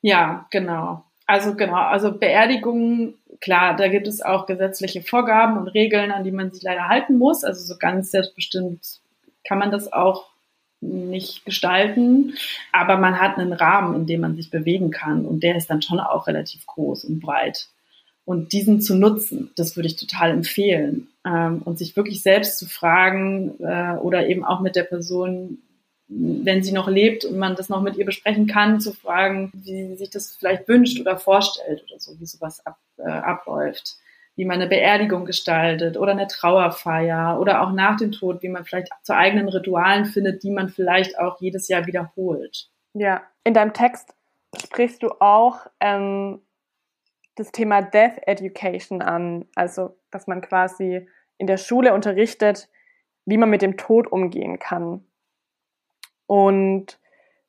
Ja, 0.03 0.46
genau. 0.50 1.05
Also 1.27 1.55
genau, 1.55 1.77
also 1.77 2.12
Beerdigungen, 2.18 3.14
klar, 3.40 3.74
da 3.77 3.88
gibt 3.88 4.07
es 4.07 4.20
auch 4.20 4.44
gesetzliche 4.44 5.03
Vorgaben 5.03 5.57
und 5.57 5.68
Regeln, 5.68 6.11
an 6.11 6.24
die 6.24 6.31
man 6.31 6.50
sich 6.50 6.62
leider 6.62 6.88
halten 6.88 7.16
muss. 7.16 7.44
Also 7.44 7.64
so 7.64 7.79
ganz 7.79 8.11
selbstbestimmt 8.11 9.00
kann 9.44 9.59
man 9.59 9.70
das 9.70 9.90
auch 9.90 10.31
nicht 10.83 11.46
gestalten, 11.46 12.35
aber 12.72 12.98
man 12.98 13.18
hat 13.18 13.38
einen 13.38 13.55
Rahmen, 13.55 13.94
in 13.94 14.07
dem 14.07 14.20
man 14.20 14.37
sich 14.37 14.50
bewegen 14.50 14.90
kann 14.90 15.24
und 15.24 15.42
der 15.42 15.57
ist 15.57 15.70
dann 15.70 15.81
schon 15.81 15.98
auch 15.98 16.27
relativ 16.27 16.66
groß 16.66 17.05
und 17.05 17.20
breit. 17.20 17.68
Und 18.24 18.52
diesen 18.52 18.80
zu 18.80 18.94
nutzen, 18.94 19.50
das 19.56 19.76
würde 19.76 19.88
ich 19.88 19.96
total 19.96 20.30
empfehlen. 20.30 21.08
Ähm, 21.26 21.62
und 21.64 21.78
sich 21.78 21.96
wirklich 21.96 22.22
selbst 22.22 22.58
zu 22.58 22.66
fragen 22.66 23.54
äh, 23.60 23.96
oder 23.96 24.26
eben 24.28 24.44
auch 24.44 24.60
mit 24.60 24.76
der 24.76 24.84
Person, 24.84 25.58
wenn 26.08 26.62
sie 26.62 26.72
noch 26.72 26.88
lebt 26.88 27.24
und 27.24 27.38
man 27.38 27.56
das 27.56 27.68
noch 27.68 27.82
mit 27.82 27.96
ihr 27.96 28.04
besprechen 28.04 28.46
kann, 28.46 28.80
zu 28.80 28.92
fragen, 28.92 29.50
wie 29.54 29.88
sie 29.88 29.96
sich 29.96 30.10
das 30.10 30.37
vielleicht 30.37 30.68
wünscht 30.68 31.00
oder 31.00 31.18
vorstellt 31.18 31.84
oder 31.88 31.98
so, 31.98 32.18
wie 32.18 32.26
sowas 32.26 32.64
ab, 32.64 32.78
äh, 32.98 33.10
abläuft 33.10 33.98
wie 34.37 34.44
man 34.44 34.60
eine 34.60 34.68
Beerdigung 34.68 35.24
gestaltet 35.24 35.96
oder 35.96 36.12
eine 36.12 36.26
Trauerfeier 36.26 37.38
oder 37.40 37.62
auch 37.62 37.72
nach 37.72 37.96
dem 37.96 38.12
Tod, 38.12 38.42
wie 38.42 38.48
man 38.48 38.64
vielleicht 38.64 38.88
zu 39.02 39.14
eigenen 39.14 39.48
Ritualen 39.48 40.06
findet, 40.06 40.42
die 40.42 40.50
man 40.50 40.68
vielleicht 40.68 41.18
auch 41.18 41.40
jedes 41.40 41.68
Jahr 41.68 41.87
wiederholt. 41.87 42.68
Ja, 42.94 43.22
in 43.44 43.54
deinem 43.54 43.72
Text 43.72 44.14
sprichst 44.60 45.02
du 45.02 45.10
auch 45.20 45.66
ähm, 45.80 46.40
das 47.36 47.52
Thema 47.52 47.82
Death 47.82 48.18
Education 48.26 49.02
an, 49.02 49.46
also 49.54 49.96
dass 50.10 50.26
man 50.26 50.40
quasi 50.40 51.08
in 51.38 51.46
der 51.46 51.56
Schule 51.56 51.94
unterrichtet, 51.94 52.68
wie 53.26 53.38
man 53.38 53.50
mit 53.50 53.62
dem 53.62 53.76
Tod 53.76 54.06
umgehen 54.06 54.58
kann. 54.58 55.04
Und 56.26 56.98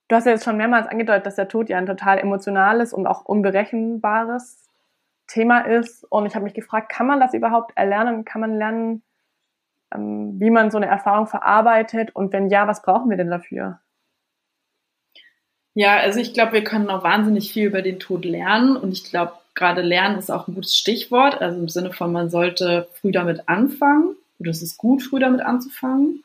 du 0.07 0.15
hast 0.15 0.25
ja 0.25 0.31
jetzt 0.31 0.43
schon 0.43 0.57
mehrmals 0.57 0.87
angedeutet, 0.87 1.25
dass 1.25 1.35
der 1.35 1.47
Tod 1.47 1.69
ja 1.69 1.77
ein 1.77 1.85
total 1.85 2.19
emotionales 2.19 2.93
und 2.93 3.07
auch 3.07 3.25
unberechenbares 3.25 4.69
Thema 5.27 5.61
ist. 5.61 6.03
Und 6.05 6.25
ich 6.25 6.35
habe 6.35 6.45
mich 6.45 6.53
gefragt, 6.53 6.89
kann 6.89 7.07
man 7.07 7.19
das 7.19 7.33
überhaupt 7.33 7.75
erlernen? 7.75 8.25
Kann 8.25 8.41
man 8.41 8.57
lernen, 8.57 9.03
ähm, 9.93 10.39
wie 10.39 10.49
man 10.49 10.71
so 10.71 10.77
eine 10.77 10.87
Erfahrung 10.87 11.27
verarbeitet? 11.27 12.15
Und 12.15 12.33
wenn 12.33 12.49
ja, 12.49 12.67
was 12.67 12.81
brauchen 12.81 13.09
wir 13.09 13.17
denn 13.17 13.29
dafür? 13.29 13.79
Ja, 15.73 15.97
also 15.97 16.19
ich 16.19 16.33
glaube, 16.33 16.53
wir 16.53 16.63
können 16.63 16.85
noch 16.85 17.03
wahnsinnig 17.03 17.51
viel 17.51 17.67
über 17.67 17.81
den 17.81 17.99
Tod 17.99 18.23
lernen. 18.23 18.77
Und 18.77 18.93
ich 18.93 19.03
glaube, 19.03 19.33
gerade 19.55 19.81
lernen 19.81 20.19
ist 20.19 20.29
auch 20.29 20.47
ein 20.47 20.55
gutes 20.55 20.77
Stichwort. 20.77 21.41
Also 21.41 21.59
im 21.59 21.69
Sinne 21.69 21.91
von, 21.91 22.11
man 22.11 22.29
sollte 22.29 22.87
früh 23.01 23.11
damit 23.11 23.47
anfangen. 23.47 24.15
Oder 24.39 24.51
es 24.51 24.61
ist 24.61 24.77
gut, 24.77 25.01
früh 25.01 25.19
damit 25.19 25.41
anzufangen. 25.41 26.23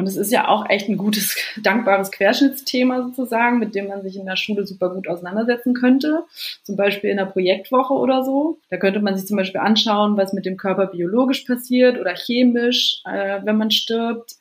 Und 0.00 0.06
es 0.06 0.16
ist 0.16 0.32
ja 0.32 0.48
auch 0.48 0.68
echt 0.70 0.88
ein 0.88 0.96
gutes, 0.96 1.36
dankbares 1.62 2.10
Querschnittsthema 2.10 3.02
sozusagen, 3.02 3.58
mit 3.58 3.74
dem 3.74 3.88
man 3.88 4.02
sich 4.02 4.16
in 4.16 4.24
der 4.24 4.36
Schule 4.36 4.66
super 4.66 4.88
gut 4.94 5.06
auseinandersetzen 5.06 5.74
könnte. 5.74 6.24
Zum 6.62 6.76
Beispiel 6.76 7.10
in 7.10 7.18
der 7.18 7.26
Projektwoche 7.26 7.92
oder 7.94 8.24
so. 8.24 8.58
Da 8.70 8.78
könnte 8.78 9.00
man 9.00 9.16
sich 9.16 9.26
zum 9.26 9.36
Beispiel 9.36 9.60
anschauen, 9.60 10.16
was 10.16 10.32
mit 10.32 10.46
dem 10.46 10.56
Körper 10.56 10.86
biologisch 10.86 11.42
passiert 11.42 12.00
oder 12.00 12.14
chemisch, 12.14 13.02
äh, 13.04 13.40
wenn 13.44 13.58
man 13.58 13.70
stirbt. 13.70 14.36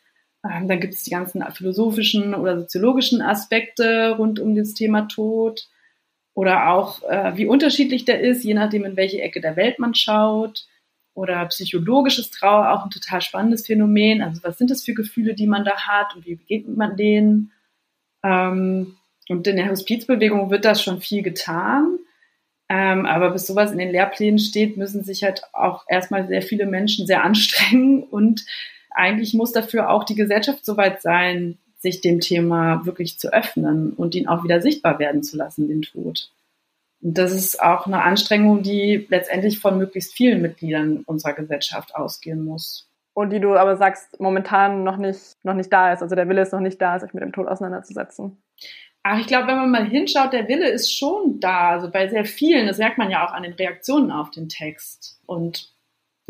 Ähm, 0.46 0.70
dann 0.70 0.80
gibt 0.80 0.94
es 0.94 1.04
die 1.04 1.12
ganzen 1.12 1.44
philosophischen 1.52 2.34
oder 2.34 2.58
soziologischen 2.62 3.22
Aspekte 3.22 4.16
rund 4.18 4.40
um 4.40 4.56
das 4.56 4.74
Thema 4.74 5.10
Tod. 5.10 5.68
Oder 6.40 6.70
auch, 6.70 7.04
äh, 7.04 7.36
wie 7.36 7.48
unterschiedlich 7.48 8.06
der 8.06 8.22
ist, 8.22 8.46
je 8.46 8.54
nachdem, 8.54 8.86
in 8.86 8.96
welche 8.96 9.22
Ecke 9.22 9.42
der 9.42 9.58
Welt 9.58 9.78
man 9.78 9.94
schaut 9.94 10.68
oder 11.14 11.46
psychologisches 11.48 12.32
Trauer 12.32 12.72
auch 12.72 12.86
ein 12.86 12.92
total 12.92 13.20
spannendes 13.22 13.68
Phänomen. 13.68 14.22
Also 14.22 14.42
was 14.42 14.58
sind 14.58 14.72
das 14.72 14.86
für 14.86 14.94
Gefühle, 14.94 15.34
die 15.34 15.48
man 15.48 15.66
da 15.66 15.86
hat 15.86 16.16
und 16.16 16.26
wie 16.26 16.36
begegnet 16.36 16.78
man 16.78 16.96
denen? 16.96 17.52
Ähm, 18.24 18.96
und 19.28 19.48
in 19.48 19.58
der 19.58 19.70
Hospizbewegung 19.70 20.50
wird 20.50 20.64
das 20.64 20.82
schon 20.82 21.02
viel 21.02 21.24
getan. 21.24 22.00
Ähm, 22.70 23.06
aber 23.06 23.32
bis 23.32 23.46
sowas 23.46 23.74
in 23.74 23.78
den 23.78 23.92
Lehrplänen 23.92 24.40
steht, 24.40 24.78
müssen 24.78 25.04
sich 25.04 25.26
halt 25.26 25.42
auch 25.52 25.84
erstmal 25.90 26.26
sehr 26.30 26.42
viele 26.42 26.68
Menschen 26.68 27.06
sehr 27.06 27.22
anstrengen 27.26 28.02
und 28.02 28.46
eigentlich 28.92 29.34
muss 29.34 29.52
dafür 29.52 29.90
auch 29.90 30.06
die 30.06 30.16
Gesellschaft 30.16 30.66
soweit 30.66 31.02
sein, 31.02 31.58
sich 31.80 32.02
dem 32.02 32.20
Thema 32.20 32.86
wirklich 32.86 33.20
zu 33.20 33.34
öffnen 33.34 33.94
und 33.94 34.14
ihn 34.14 34.28
auch 34.28 34.44
wieder 34.44 34.62
sichtbar 34.62 35.00
werden 35.00 35.24
zu 35.24 35.38
lassen, 35.38 35.68
den 35.68 35.82
Tod. 35.82 36.32
Und 37.02 37.18
das 37.18 37.32
ist 37.32 37.62
auch 37.62 37.88
eine 37.88 38.04
Anstrengung, 38.04 38.62
die 38.62 39.08
letztendlich 39.10 39.60
von 39.60 39.78
möglichst 39.78 40.14
vielen 40.14 40.42
Mitgliedern 40.42 41.04
unserer 41.06 41.34
Gesellschaft 41.34 41.96
ausgehen 41.96 42.44
muss. 42.44 42.90
Und 43.14 43.32
die 43.32 43.40
du 43.40 43.56
aber 43.56 43.78
sagst, 43.78 44.20
momentan 44.20 44.84
noch 44.84 44.98
nicht, 44.98 45.38
noch 45.44 45.54
nicht 45.54 45.72
da 45.72 45.94
ist. 45.94 46.02
Also 46.02 46.16
der 46.16 46.28
Wille 46.30 46.42
ist 46.42 46.54
noch 46.54 46.60
nicht 46.60 46.82
da, 46.82 47.00
sich 47.00 47.14
mit 47.14 47.24
dem 47.24 47.32
Tod 47.32 47.48
auseinanderzusetzen. 47.48 48.42
Ach, 49.04 49.20
ich 49.20 49.28
glaube, 49.28 49.48
wenn 49.48 49.58
man 49.58 49.72
mal 49.72 49.86
hinschaut, 49.86 50.34
der 50.34 50.48
Wille 50.48 50.70
ist 50.70 50.94
schon 50.94 51.40
da. 51.40 51.72
Also 51.72 51.90
bei 51.90 52.10
sehr 52.10 52.26
vielen, 52.26 52.68
das 52.68 52.78
merkt 52.78 52.98
man 52.98 53.10
ja 53.10 53.26
auch 53.26 53.32
an 53.32 53.44
den 53.44 53.54
Reaktionen 53.54 54.12
auf 54.12 54.30
den 54.32 54.50
Text. 54.50 55.20
Und 55.26 55.72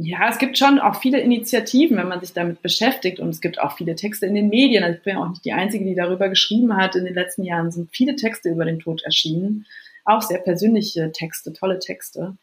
ja, 0.01 0.29
es 0.29 0.37
gibt 0.37 0.57
schon 0.57 0.79
auch 0.79 1.01
viele 1.01 1.19
Initiativen, 1.19 1.97
wenn 1.97 2.07
man 2.07 2.21
sich 2.21 2.33
damit 2.33 2.61
beschäftigt. 2.61 3.19
Und 3.19 3.29
es 3.29 3.41
gibt 3.41 3.59
auch 3.59 3.75
viele 3.75 3.95
Texte 3.95 4.25
in 4.25 4.35
den 4.35 4.49
Medien. 4.49 4.83
Also 4.83 4.97
ich 4.97 5.03
bin 5.03 5.15
ja 5.15 5.21
auch 5.21 5.29
nicht 5.29 5.43
die 5.43 5.53
Einzige, 5.53 5.83
die 5.83 5.95
darüber 5.95 6.29
geschrieben 6.29 6.77
hat. 6.77 6.95
In 6.95 7.05
den 7.05 7.15
letzten 7.15 7.43
Jahren 7.43 7.71
sind 7.71 7.89
viele 7.91 8.15
Texte 8.15 8.49
über 8.49 8.65
den 8.65 8.79
Tod 8.79 9.03
erschienen 9.03 9.65
auch 10.09 10.21
sehr 10.21 10.39
persönliche 10.39 11.11
Texte, 11.11 11.53
tolle 11.53 11.79
Texte. 11.79 12.37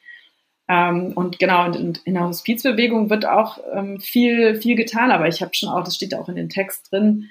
Ähm, 0.69 1.13
und 1.15 1.39
genau, 1.39 1.71
in, 1.73 1.95
der 2.07 2.25
Hospizbewegung 2.25 3.11
wird 3.11 3.27
auch 3.27 3.59
ähm, 3.73 4.01
viel, 4.01 4.57
viel 4.57 4.77
getan, 4.77 5.11
aber 5.11 5.29
ich 5.29 5.43
habe 5.43 5.55
schon 5.55 5.69
auch, 5.69 5.85
das 5.85 5.97
steht 5.97 6.15
auch 6.15 6.29
in 6.29 6.37
den 6.37 6.49
Text 6.49 6.91
drin, 6.91 7.31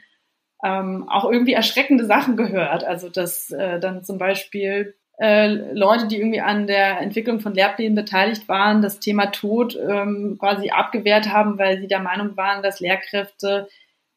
ähm, 0.63 1.07
auch 1.09 1.29
irgendwie 1.29 1.53
erschreckende 1.53 2.05
Sachen 2.05 2.37
gehört. 2.37 2.83
Also 2.83 3.09
dass 3.09 3.51
äh, 3.51 3.79
dann 3.79 4.03
zum 4.03 4.17
Beispiel 4.17 4.95
Leute, 5.17 6.07
die 6.07 6.17
irgendwie 6.17 6.41
an 6.41 6.67
der 6.67 6.99
Entwicklung 6.99 7.39
von 7.39 7.53
Lehrplänen 7.53 7.95
beteiligt 7.95 8.49
waren, 8.49 8.81
das 8.81 8.99
Thema 8.99 9.27
Tod 9.27 9.75
ähm, 9.75 10.37
quasi 10.39 10.71
abgewehrt 10.71 11.31
haben, 11.31 11.57
weil 11.57 11.79
sie 11.79 11.87
der 11.87 12.01
Meinung 12.01 12.35
waren, 12.35 12.61
dass 12.61 12.81
Lehrkräfte 12.81 13.69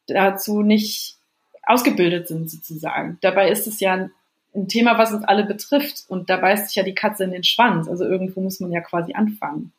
dazu 0.08 0.62
nicht 0.62 1.16
ausgebildet 1.62 2.26
sind 2.26 2.50
sozusagen. 2.50 3.18
Dabei 3.20 3.50
ist 3.50 3.66
es 3.66 3.78
ja 3.78 4.08
ein 4.54 4.68
Thema, 4.68 4.98
was 4.98 5.12
uns 5.12 5.24
alle 5.24 5.44
betrifft. 5.44 6.04
Und 6.08 6.30
da 6.30 6.36
beißt 6.36 6.68
sich 6.68 6.76
ja 6.76 6.82
die 6.82 6.94
Katze 6.94 7.24
in 7.24 7.30
den 7.30 7.44
Schwanz. 7.44 7.88
Also 7.88 8.04
irgendwo 8.04 8.40
muss 8.40 8.60
man 8.60 8.72
ja 8.72 8.80
quasi 8.80 9.12
anfangen. 9.12 9.72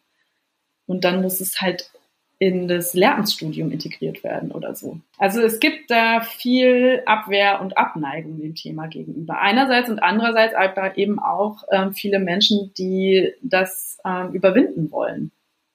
Und 0.87 1.03
dann 1.03 1.21
muss 1.21 1.41
es 1.41 1.59
halt 1.61 1.91
in 2.39 2.67
das 2.69 2.93
Lehramtsstudium 2.93 3.71
integriert 3.71 4.23
werden 4.23 4.51
oder 4.51 4.73
so. 4.73 4.99
Also 5.17 5.41
es 5.41 5.59
gibt 5.59 5.91
da 5.91 6.21
viel 6.21 7.03
Abwehr 7.05 7.61
und 7.61 7.77
Abneigung 7.77 8.39
dem 8.39 8.55
Thema 8.55 8.87
gegenüber. 8.87 9.39
Einerseits 9.39 9.89
und 9.89 9.99
andererseits 9.99 10.55
aber 10.55 10.97
eben 10.97 11.19
auch 11.19 11.63
ähm, 11.71 11.93
viele 11.93 12.19
Menschen, 12.19 12.71
die 12.77 13.33
das 13.41 13.97
ähm, 14.05 14.31
überwinden 14.31 14.91
wollen 14.91 15.31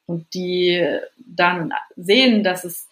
und 0.06 0.32
die 0.32 0.82
dann 1.18 1.72
sehen, 1.96 2.42
dass 2.42 2.64
es, 2.64 2.88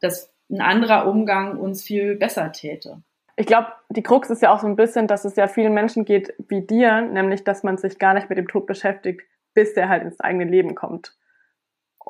dass 0.00 0.30
ein 0.50 0.62
anderer 0.62 1.06
Umgang 1.06 1.58
uns 1.58 1.82
viel 1.82 2.16
besser 2.16 2.50
täte 2.52 3.02
ich 3.40 3.46
glaube, 3.46 3.68
die 3.88 4.02
Krux 4.02 4.28
ist 4.28 4.42
ja 4.42 4.52
auch 4.52 4.60
so 4.60 4.66
ein 4.66 4.76
bisschen, 4.76 5.06
dass 5.06 5.24
es 5.24 5.34
ja 5.34 5.48
vielen 5.48 5.72
Menschen 5.72 6.04
geht 6.04 6.34
wie 6.48 6.60
dir, 6.60 7.00
nämlich, 7.00 7.42
dass 7.42 7.62
man 7.62 7.78
sich 7.78 7.98
gar 7.98 8.12
nicht 8.12 8.28
mit 8.28 8.36
dem 8.36 8.48
Tod 8.48 8.66
beschäftigt, 8.66 9.22
bis 9.54 9.72
der 9.72 9.88
halt 9.88 10.02
ins 10.02 10.20
eigene 10.20 10.44
Leben 10.44 10.74
kommt. 10.74 11.16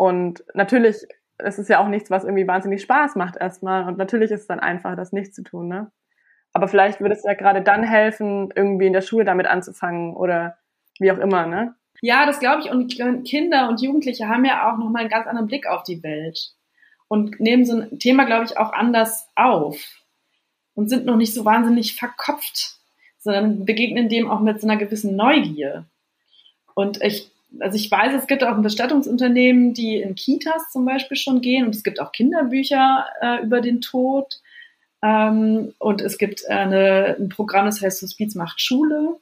Und 0.00 0.42
natürlich, 0.54 0.96
es 1.36 1.58
ist 1.58 1.68
ja 1.68 1.78
auch 1.78 1.88
nichts, 1.88 2.10
was 2.10 2.24
irgendwie 2.24 2.48
wahnsinnig 2.48 2.80
Spaß 2.80 3.16
macht 3.16 3.36
erstmal. 3.36 3.86
Und 3.86 3.98
natürlich 3.98 4.30
ist 4.30 4.40
es 4.40 4.46
dann 4.46 4.58
einfach, 4.58 4.96
das 4.96 5.12
nicht 5.12 5.34
zu 5.34 5.42
tun, 5.42 5.68
ne? 5.68 5.92
Aber 6.54 6.68
vielleicht 6.68 7.02
würde 7.02 7.14
es 7.14 7.22
ja 7.22 7.34
gerade 7.34 7.60
dann 7.60 7.82
helfen, 7.82 8.50
irgendwie 8.56 8.86
in 8.86 8.94
der 8.94 9.02
Schule 9.02 9.26
damit 9.26 9.46
anzufangen 9.46 10.16
oder 10.16 10.56
wie 10.98 11.12
auch 11.12 11.18
immer, 11.18 11.44
ne? 11.44 11.74
Ja, 12.00 12.24
das 12.24 12.40
glaube 12.40 12.62
ich. 12.62 12.70
Und 12.70 12.88
Kinder 13.26 13.68
und 13.68 13.82
Jugendliche 13.82 14.26
haben 14.26 14.46
ja 14.46 14.72
auch 14.72 14.78
nochmal 14.78 15.02
einen 15.02 15.10
ganz 15.10 15.26
anderen 15.26 15.48
Blick 15.48 15.66
auf 15.66 15.82
die 15.82 16.02
Welt 16.02 16.54
und 17.08 17.38
nehmen 17.38 17.66
so 17.66 17.78
ein 17.78 17.98
Thema, 17.98 18.24
glaube 18.24 18.46
ich, 18.46 18.56
auch 18.56 18.72
anders 18.72 19.28
auf 19.36 19.76
und 20.72 20.88
sind 20.88 21.04
noch 21.04 21.16
nicht 21.16 21.34
so 21.34 21.44
wahnsinnig 21.44 21.94
verkopft, 21.94 22.78
sondern 23.18 23.66
begegnen 23.66 24.08
dem 24.08 24.30
auch 24.30 24.40
mit 24.40 24.62
so 24.62 24.66
einer 24.66 24.78
gewissen 24.78 25.14
Neugier. 25.14 25.84
Und 26.74 27.02
ich, 27.02 27.30
also 27.58 27.76
ich 27.76 27.90
weiß, 27.90 28.14
es 28.14 28.26
gibt 28.26 28.44
auch 28.44 28.56
ein 28.56 28.62
Bestattungsunternehmen, 28.62 29.74
die 29.74 29.96
in 29.96 30.14
Kitas 30.14 30.70
zum 30.70 30.84
Beispiel 30.84 31.16
schon 31.16 31.40
gehen 31.40 31.66
und 31.66 31.74
es 31.74 31.82
gibt 31.82 32.00
auch 32.00 32.12
Kinderbücher 32.12 33.06
äh, 33.20 33.42
über 33.42 33.60
den 33.60 33.80
Tod. 33.80 34.40
Ähm, 35.02 35.74
und 35.78 36.00
es 36.02 36.18
gibt 36.18 36.42
äh, 36.46 36.52
eine, 36.52 37.16
ein 37.18 37.28
Programm, 37.28 37.66
das 37.66 37.80
heißt 37.80 38.02
Hospiz 38.02 38.34
macht 38.34 38.60
Schule. 38.60 39.16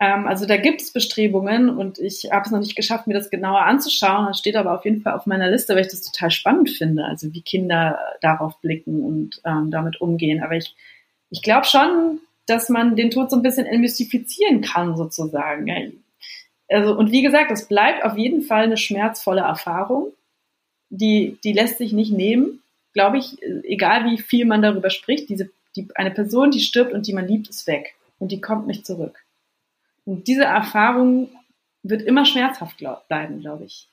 Ähm, 0.00 0.26
also 0.26 0.44
da 0.46 0.56
gibt 0.56 0.82
es 0.82 0.92
Bestrebungen 0.92 1.70
und 1.70 1.98
ich 1.98 2.28
habe 2.30 2.44
es 2.44 2.50
noch 2.50 2.58
nicht 2.58 2.76
geschafft, 2.76 3.06
mir 3.06 3.14
das 3.14 3.30
genauer 3.30 3.62
anzuschauen. 3.62 4.26
Das 4.26 4.38
steht 4.38 4.56
aber 4.56 4.74
auf 4.74 4.84
jeden 4.84 5.02
Fall 5.02 5.14
auf 5.14 5.26
meiner 5.26 5.50
Liste, 5.50 5.74
weil 5.74 5.82
ich 5.82 5.90
das 5.90 6.02
total 6.02 6.30
spannend 6.30 6.70
finde, 6.70 7.04
also 7.04 7.32
wie 7.32 7.42
Kinder 7.42 7.98
darauf 8.20 8.60
blicken 8.60 9.04
und 9.04 9.40
ähm, 9.44 9.70
damit 9.70 10.00
umgehen. 10.00 10.42
Aber 10.42 10.56
ich, 10.56 10.74
ich 11.30 11.42
glaube 11.42 11.66
schon, 11.66 12.18
dass 12.46 12.68
man 12.68 12.96
den 12.96 13.10
Tod 13.10 13.30
so 13.30 13.36
ein 13.36 13.42
bisschen 13.42 13.66
entmystifizieren 13.66 14.60
kann, 14.60 14.96
sozusagen. 14.96 16.03
Also, 16.68 16.96
und 16.96 17.10
wie 17.12 17.22
gesagt, 17.22 17.50
es 17.50 17.68
bleibt 17.68 18.04
auf 18.04 18.16
jeden 18.16 18.42
Fall 18.42 18.64
eine 18.64 18.76
schmerzvolle 18.76 19.42
Erfahrung. 19.42 20.12
Die, 20.90 21.38
die 21.44 21.52
lässt 21.52 21.78
sich 21.78 21.92
nicht 21.92 22.12
nehmen, 22.12 22.62
glaube 22.92 23.18
ich, 23.18 23.42
egal 23.64 24.04
wie 24.06 24.18
viel 24.18 24.46
man 24.46 24.62
darüber 24.62 24.90
spricht. 24.90 25.28
Diese, 25.28 25.50
die, 25.76 25.88
eine 25.94 26.10
Person, 26.10 26.50
die 26.50 26.60
stirbt 26.60 26.92
und 26.92 27.06
die 27.06 27.12
man 27.12 27.26
liebt, 27.26 27.48
ist 27.48 27.66
weg. 27.66 27.94
Und 28.18 28.32
die 28.32 28.40
kommt 28.40 28.66
nicht 28.66 28.86
zurück. 28.86 29.24
Und 30.04 30.28
diese 30.28 30.44
Erfahrung 30.44 31.28
wird 31.82 32.02
immer 32.02 32.24
schmerzhaft 32.24 32.78
glaub, 32.78 33.06
bleiben, 33.08 33.40
glaube 33.40 33.64
ich. 33.64 33.88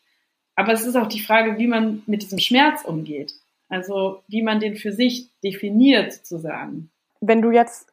Aber 0.56 0.74
es 0.74 0.86
ist 0.86 0.96
auch 0.96 1.08
die 1.08 1.22
Frage, 1.22 1.58
wie 1.58 1.68
man 1.68 2.04
mit 2.06 2.22
diesem 2.22 2.40
Schmerz 2.40 2.84
umgeht. 2.84 3.34
Also 3.70 4.22
wie 4.28 4.42
man 4.42 4.60
den 4.60 4.76
für 4.76 4.92
sich 4.92 5.30
definiert 5.44 6.14
sozusagen. 6.14 6.92
Wenn 7.22 7.42
du 7.42 7.52
jetzt, 7.52 7.92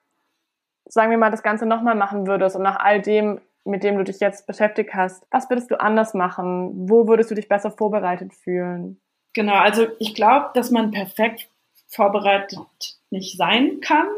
sagen 0.86 1.10
wir 1.10 1.18
mal, 1.18 1.30
das 1.30 1.42
Ganze 1.42 1.66
nochmal 1.66 1.94
machen 1.94 2.26
würdest 2.26 2.56
und 2.56 2.62
nach 2.62 2.80
all 2.80 3.00
dem, 3.00 3.40
mit 3.68 3.84
dem 3.84 3.96
du 3.96 4.04
dich 4.04 4.20
jetzt 4.20 4.46
beschäftigt 4.46 4.94
hast, 4.94 5.24
was 5.30 5.48
würdest 5.50 5.70
du 5.70 5.80
anders 5.80 6.14
machen? 6.14 6.88
Wo 6.88 7.06
würdest 7.06 7.30
du 7.30 7.34
dich 7.34 7.48
besser 7.48 7.70
vorbereitet 7.70 8.34
fühlen? 8.34 9.00
Genau, 9.34 9.54
also 9.54 9.86
ich 9.98 10.14
glaube, 10.14 10.50
dass 10.54 10.70
man 10.70 10.90
perfekt 10.90 11.48
vorbereitet 11.86 12.98
nicht 13.10 13.36
sein 13.36 13.80
kann. 13.80 14.08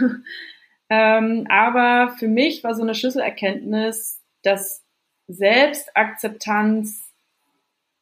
ähm, 0.90 1.46
aber 1.48 2.14
für 2.18 2.28
mich 2.28 2.64
war 2.64 2.74
so 2.74 2.82
eine 2.82 2.94
Schlüsselerkenntnis, 2.94 4.20
dass 4.42 4.82
Selbstakzeptanz 5.28 7.12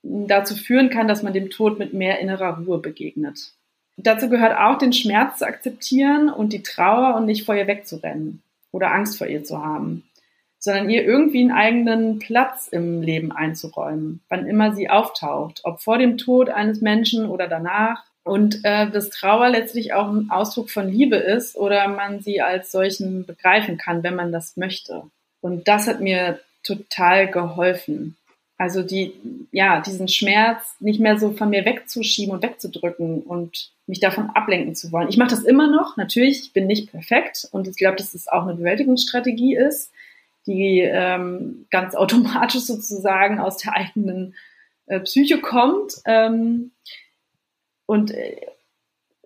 dazu 0.02 0.56
führen 0.56 0.90
kann, 0.90 1.06
dass 1.06 1.22
man 1.22 1.32
dem 1.32 1.50
Tod 1.50 1.78
mit 1.78 1.94
mehr 1.94 2.18
innerer 2.18 2.58
Ruhe 2.58 2.78
begegnet. 2.78 3.52
Dazu 3.96 4.28
gehört 4.28 4.58
auch, 4.58 4.78
den 4.78 4.92
Schmerz 4.92 5.38
zu 5.38 5.46
akzeptieren 5.46 6.28
und 6.28 6.52
die 6.52 6.62
Trauer 6.62 7.14
und 7.16 7.26
nicht 7.26 7.44
vor 7.44 7.54
ihr 7.54 7.66
wegzurennen 7.66 8.42
oder 8.72 8.92
Angst 8.92 9.18
vor 9.18 9.26
ihr 9.26 9.44
zu 9.44 9.64
haben, 9.64 10.02
sondern 10.62 10.90
ihr 10.90 11.04
irgendwie 11.04 11.40
einen 11.40 11.50
eigenen 11.50 12.18
Platz 12.20 12.68
im 12.68 13.02
Leben 13.02 13.32
einzuräumen, 13.32 14.20
wann 14.28 14.46
immer 14.46 14.72
sie 14.76 14.88
auftaucht, 14.88 15.62
ob 15.64 15.80
vor 15.80 15.98
dem 15.98 16.18
Tod 16.18 16.48
eines 16.48 16.80
Menschen 16.80 17.28
oder 17.28 17.48
danach. 17.48 18.04
Und 18.22 18.60
äh, 18.62 18.88
dass 18.88 19.10
Trauer 19.10 19.48
letztlich 19.48 19.92
auch 19.92 20.08
ein 20.08 20.30
Ausdruck 20.30 20.70
von 20.70 20.88
Liebe 20.88 21.16
ist 21.16 21.56
oder 21.56 21.88
man 21.88 22.20
sie 22.20 22.40
als 22.40 22.70
solchen 22.70 23.26
begreifen 23.26 23.76
kann, 23.76 24.04
wenn 24.04 24.14
man 24.14 24.30
das 24.30 24.56
möchte. 24.56 25.02
Und 25.40 25.66
das 25.66 25.88
hat 25.88 26.00
mir 26.00 26.38
total 26.62 27.28
geholfen. 27.28 28.16
Also 28.56 28.84
die, 28.84 29.14
ja, 29.50 29.80
diesen 29.80 30.06
Schmerz 30.06 30.76
nicht 30.78 31.00
mehr 31.00 31.18
so 31.18 31.32
von 31.32 31.50
mir 31.50 31.64
wegzuschieben 31.64 32.32
und 32.32 32.44
wegzudrücken 32.44 33.22
und 33.22 33.72
mich 33.88 33.98
davon 33.98 34.30
ablenken 34.30 34.76
zu 34.76 34.92
wollen. 34.92 35.08
Ich 35.08 35.16
mache 35.16 35.30
das 35.30 35.42
immer 35.42 35.68
noch, 35.68 35.96
natürlich, 35.96 36.42
ich 36.42 36.52
bin 36.52 36.68
nicht 36.68 36.92
perfekt 36.92 37.48
und 37.50 37.66
ich 37.66 37.76
glaube, 37.76 37.96
dass 37.96 38.14
es 38.14 38.28
auch 38.28 38.44
eine 38.44 38.54
Bewältigungsstrategie 38.54 39.56
ist, 39.56 39.90
die 40.46 40.80
ähm, 40.80 41.66
ganz 41.70 41.94
automatisch 41.94 42.62
sozusagen 42.62 43.38
aus 43.38 43.58
der 43.58 43.74
eigenen 43.74 44.34
äh, 44.86 45.00
Psyche 45.00 45.40
kommt. 45.40 45.94
Ähm, 46.04 46.72
und, 47.86 48.10
äh, 48.12 48.46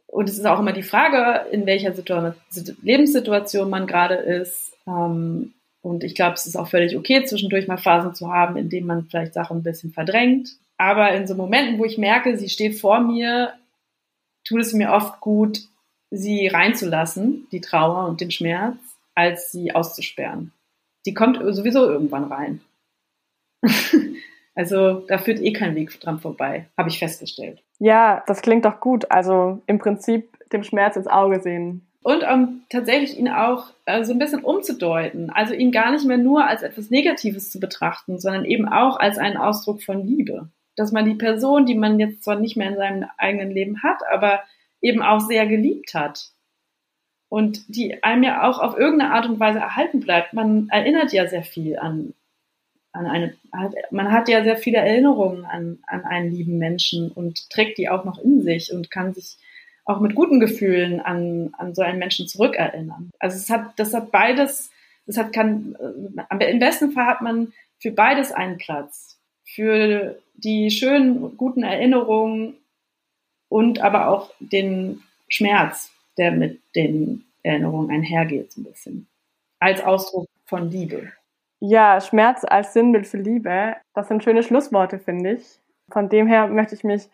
und 0.06 0.28
es 0.28 0.38
ist 0.38 0.46
auch 0.46 0.60
immer 0.60 0.72
die 0.72 0.82
Frage, 0.82 1.48
in 1.50 1.66
welcher 1.66 1.92
Situation, 1.92 2.34
Lebenssituation 2.82 3.68
man 3.70 3.86
gerade 3.86 4.14
ist. 4.14 4.72
Ähm, 4.86 5.52
und 5.82 6.02
ich 6.02 6.14
glaube, 6.14 6.34
es 6.34 6.46
ist 6.46 6.56
auch 6.56 6.68
völlig 6.68 6.96
okay, 6.96 7.24
zwischendurch 7.24 7.68
mal 7.68 7.76
Phasen 7.76 8.14
zu 8.14 8.32
haben, 8.32 8.56
in 8.56 8.68
denen 8.68 8.86
man 8.86 9.06
vielleicht 9.06 9.34
Sachen 9.34 9.58
ein 9.58 9.62
bisschen 9.62 9.92
verdrängt. 9.92 10.50
Aber 10.78 11.12
in 11.12 11.26
so 11.26 11.34
Momenten, 11.34 11.78
wo 11.78 11.84
ich 11.84 11.96
merke, 11.96 12.36
sie 12.36 12.48
steht 12.48 12.78
vor 12.78 13.00
mir, 13.00 13.54
tut 14.44 14.60
es 14.60 14.72
mir 14.72 14.92
oft 14.92 15.20
gut, 15.20 15.60
sie 16.10 16.48
reinzulassen, 16.48 17.46
die 17.52 17.60
Trauer 17.60 18.08
und 18.08 18.20
den 18.20 18.30
Schmerz, 18.30 18.76
als 19.14 19.52
sie 19.52 19.74
auszusperren. 19.74 20.52
Die 21.06 21.14
kommt 21.14 21.38
sowieso 21.54 21.88
irgendwann 21.88 22.24
rein. 22.24 22.60
also 24.54 25.00
da 25.08 25.18
führt 25.18 25.40
eh 25.40 25.52
kein 25.52 25.74
Weg 25.74 25.98
dran 26.00 26.18
vorbei, 26.18 26.66
habe 26.76 26.88
ich 26.88 26.98
festgestellt. 26.98 27.62
Ja, 27.78 28.22
das 28.26 28.42
klingt 28.42 28.64
doch 28.64 28.80
gut. 28.80 29.10
Also 29.10 29.62
im 29.66 29.78
Prinzip 29.78 30.36
dem 30.50 30.62
Schmerz 30.62 30.96
ins 30.96 31.06
Auge 31.06 31.40
sehen 31.40 31.86
und 32.06 32.22
um 32.22 32.62
tatsächlich 32.68 33.18
ihn 33.18 33.28
auch 33.28 33.72
äh, 33.84 34.04
so 34.04 34.12
ein 34.12 34.20
bisschen 34.20 34.44
umzudeuten. 34.44 35.28
Also 35.30 35.54
ihn 35.54 35.72
gar 35.72 35.90
nicht 35.90 36.04
mehr 36.04 36.18
nur 36.18 36.46
als 36.46 36.62
etwas 36.62 36.88
Negatives 36.88 37.50
zu 37.50 37.58
betrachten, 37.58 38.20
sondern 38.20 38.44
eben 38.44 38.68
auch 38.68 39.00
als 39.00 39.18
einen 39.18 39.36
Ausdruck 39.36 39.82
von 39.82 40.06
Liebe. 40.06 40.48
Dass 40.76 40.92
man 40.92 41.04
die 41.04 41.16
Person, 41.16 41.66
die 41.66 41.74
man 41.74 41.98
jetzt 41.98 42.22
zwar 42.22 42.36
nicht 42.36 42.56
mehr 42.56 42.68
in 42.68 42.76
seinem 42.76 43.06
eigenen 43.18 43.50
Leben 43.50 43.82
hat, 43.82 43.98
aber 44.08 44.38
eben 44.80 45.02
auch 45.02 45.18
sehr 45.18 45.48
geliebt 45.48 45.94
hat. 45.94 46.30
Und 47.28 47.64
die 47.68 48.02
einem 48.04 48.22
ja 48.22 48.48
auch 48.48 48.60
auf 48.60 48.78
irgendeine 48.78 49.12
Art 49.12 49.26
und 49.26 49.40
Weise 49.40 49.58
erhalten 49.58 50.00
bleibt. 50.00 50.32
Man 50.32 50.68
erinnert 50.70 51.12
ja 51.12 51.26
sehr 51.26 51.42
viel 51.42 51.78
an, 51.78 52.14
an 52.92 53.06
eine, 53.06 53.34
man 53.90 54.12
hat 54.12 54.28
ja 54.28 54.44
sehr 54.44 54.56
viele 54.56 54.78
Erinnerungen 54.78 55.44
an, 55.44 55.78
an 55.86 56.04
einen 56.04 56.32
lieben 56.32 56.58
Menschen 56.58 57.10
und 57.10 57.50
trägt 57.50 57.78
die 57.78 57.88
auch 57.88 58.04
noch 58.04 58.18
in 58.18 58.42
sich 58.42 58.72
und 58.72 58.90
kann 58.90 59.12
sich 59.12 59.38
auch 59.84 60.00
mit 60.00 60.14
guten 60.14 60.40
Gefühlen 60.40 61.00
an, 61.00 61.54
an 61.56 61.74
so 61.74 61.82
einen 61.82 61.98
Menschen 61.98 62.26
zurückerinnern. 62.26 63.10
Also 63.20 63.36
es 63.36 63.48
hat, 63.50 63.78
das 63.78 63.94
hat 63.94 64.10
beides, 64.10 64.70
das 65.06 65.16
hat 65.16 65.32
kann, 65.32 65.76
äh, 66.30 66.50
im 66.50 66.58
besten 66.58 66.90
Fall 66.92 67.06
hat 67.06 67.22
man 67.22 67.52
für 67.78 67.92
beides 67.92 68.32
einen 68.32 68.58
Platz. 68.58 69.18
Für 69.44 70.18
die 70.34 70.70
schönen, 70.70 71.36
guten 71.36 71.62
Erinnerungen 71.62 72.54
und 73.48 73.80
aber 73.80 74.08
auch 74.08 74.32
den 74.40 75.02
Schmerz, 75.28 75.92
der 76.18 76.32
mit 76.32 76.60
den 76.74 77.24
Erinnerungen 77.42 77.90
einhergeht, 77.90 78.52
so 78.52 78.60
ein 78.60 78.64
bisschen. 78.64 79.06
Als 79.60 79.82
Ausdruck 79.82 80.28
von 80.44 80.70
Liebe. 80.70 81.12
Ja, 81.60 82.00
Schmerz 82.00 82.44
als 82.44 82.72
Sinnbild 82.72 83.06
für 83.06 83.16
Liebe, 83.16 83.76
das 83.94 84.08
sind 84.08 84.22
schöne 84.22 84.42
Schlussworte, 84.42 84.98
finde 84.98 85.34
ich. 85.34 85.60
Von 85.90 86.08
dem 86.08 86.26
her 86.26 86.48
möchte 86.48 86.74
ich 86.74 86.84
mich 86.84 87.08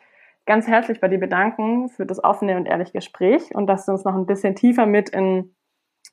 ganz 0.47 0.67
herzlich 0.67 1.01
bei 1.01 1.09
dir 1.09 1.21
bedanken 1.21 1.89
für 1.89 2.07
das 2.07 2.23
offene 2.23 2.57
und 2.57 2.67
ehrliche 2.67 2.93
Gespräch 2.93 3.55
und 3.55 3.67
dass 3.67 3.87
du 3.87 3.93
uns 3.93 4.05
noch 4.05 4.15
ein 4.15 4.27
bisschen 4.27 4.57
tiefer 4.57 4.87
mit 4.87 5.11
in 5.11 5.55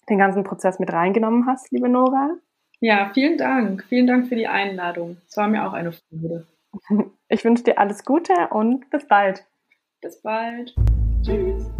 den 0.10 0.20
ganzen 0.20 0.44
Prozess 0.44 0.80
mit 0.80 0.92
reingenommen 0.92 1.46
hast, 1.48 1.72
liebe 1.72 1.90
Nora. 1.90 2.36
Ja, 2.80 3.12
vielen 3.14 3.38
Dank. 3.38 3.84
Vielen 3.90 4.08
Dank 4.08 4.28
für 4.28 4.36
die 4.36 4.48
Einladung. 4.48 5.18
Es 5.28 5.36
war 5.38 5.48
mir 5.48 5.68
auch 5.68 5.74
eine 5.74 5.92
Freude. 5.92 6.46
Ich 7.32 7.46
wünsche 7.46 7.64
dir 7.64 7.78
alles 7.78 8.06
Gute 8.06 8.34
und 8.50 8.90
bis 8.90 9.08
bald. 9.08 9.46
Bis 10.02 10.20
bald. 10.20 10.74
Tschüss. 11.24 11.79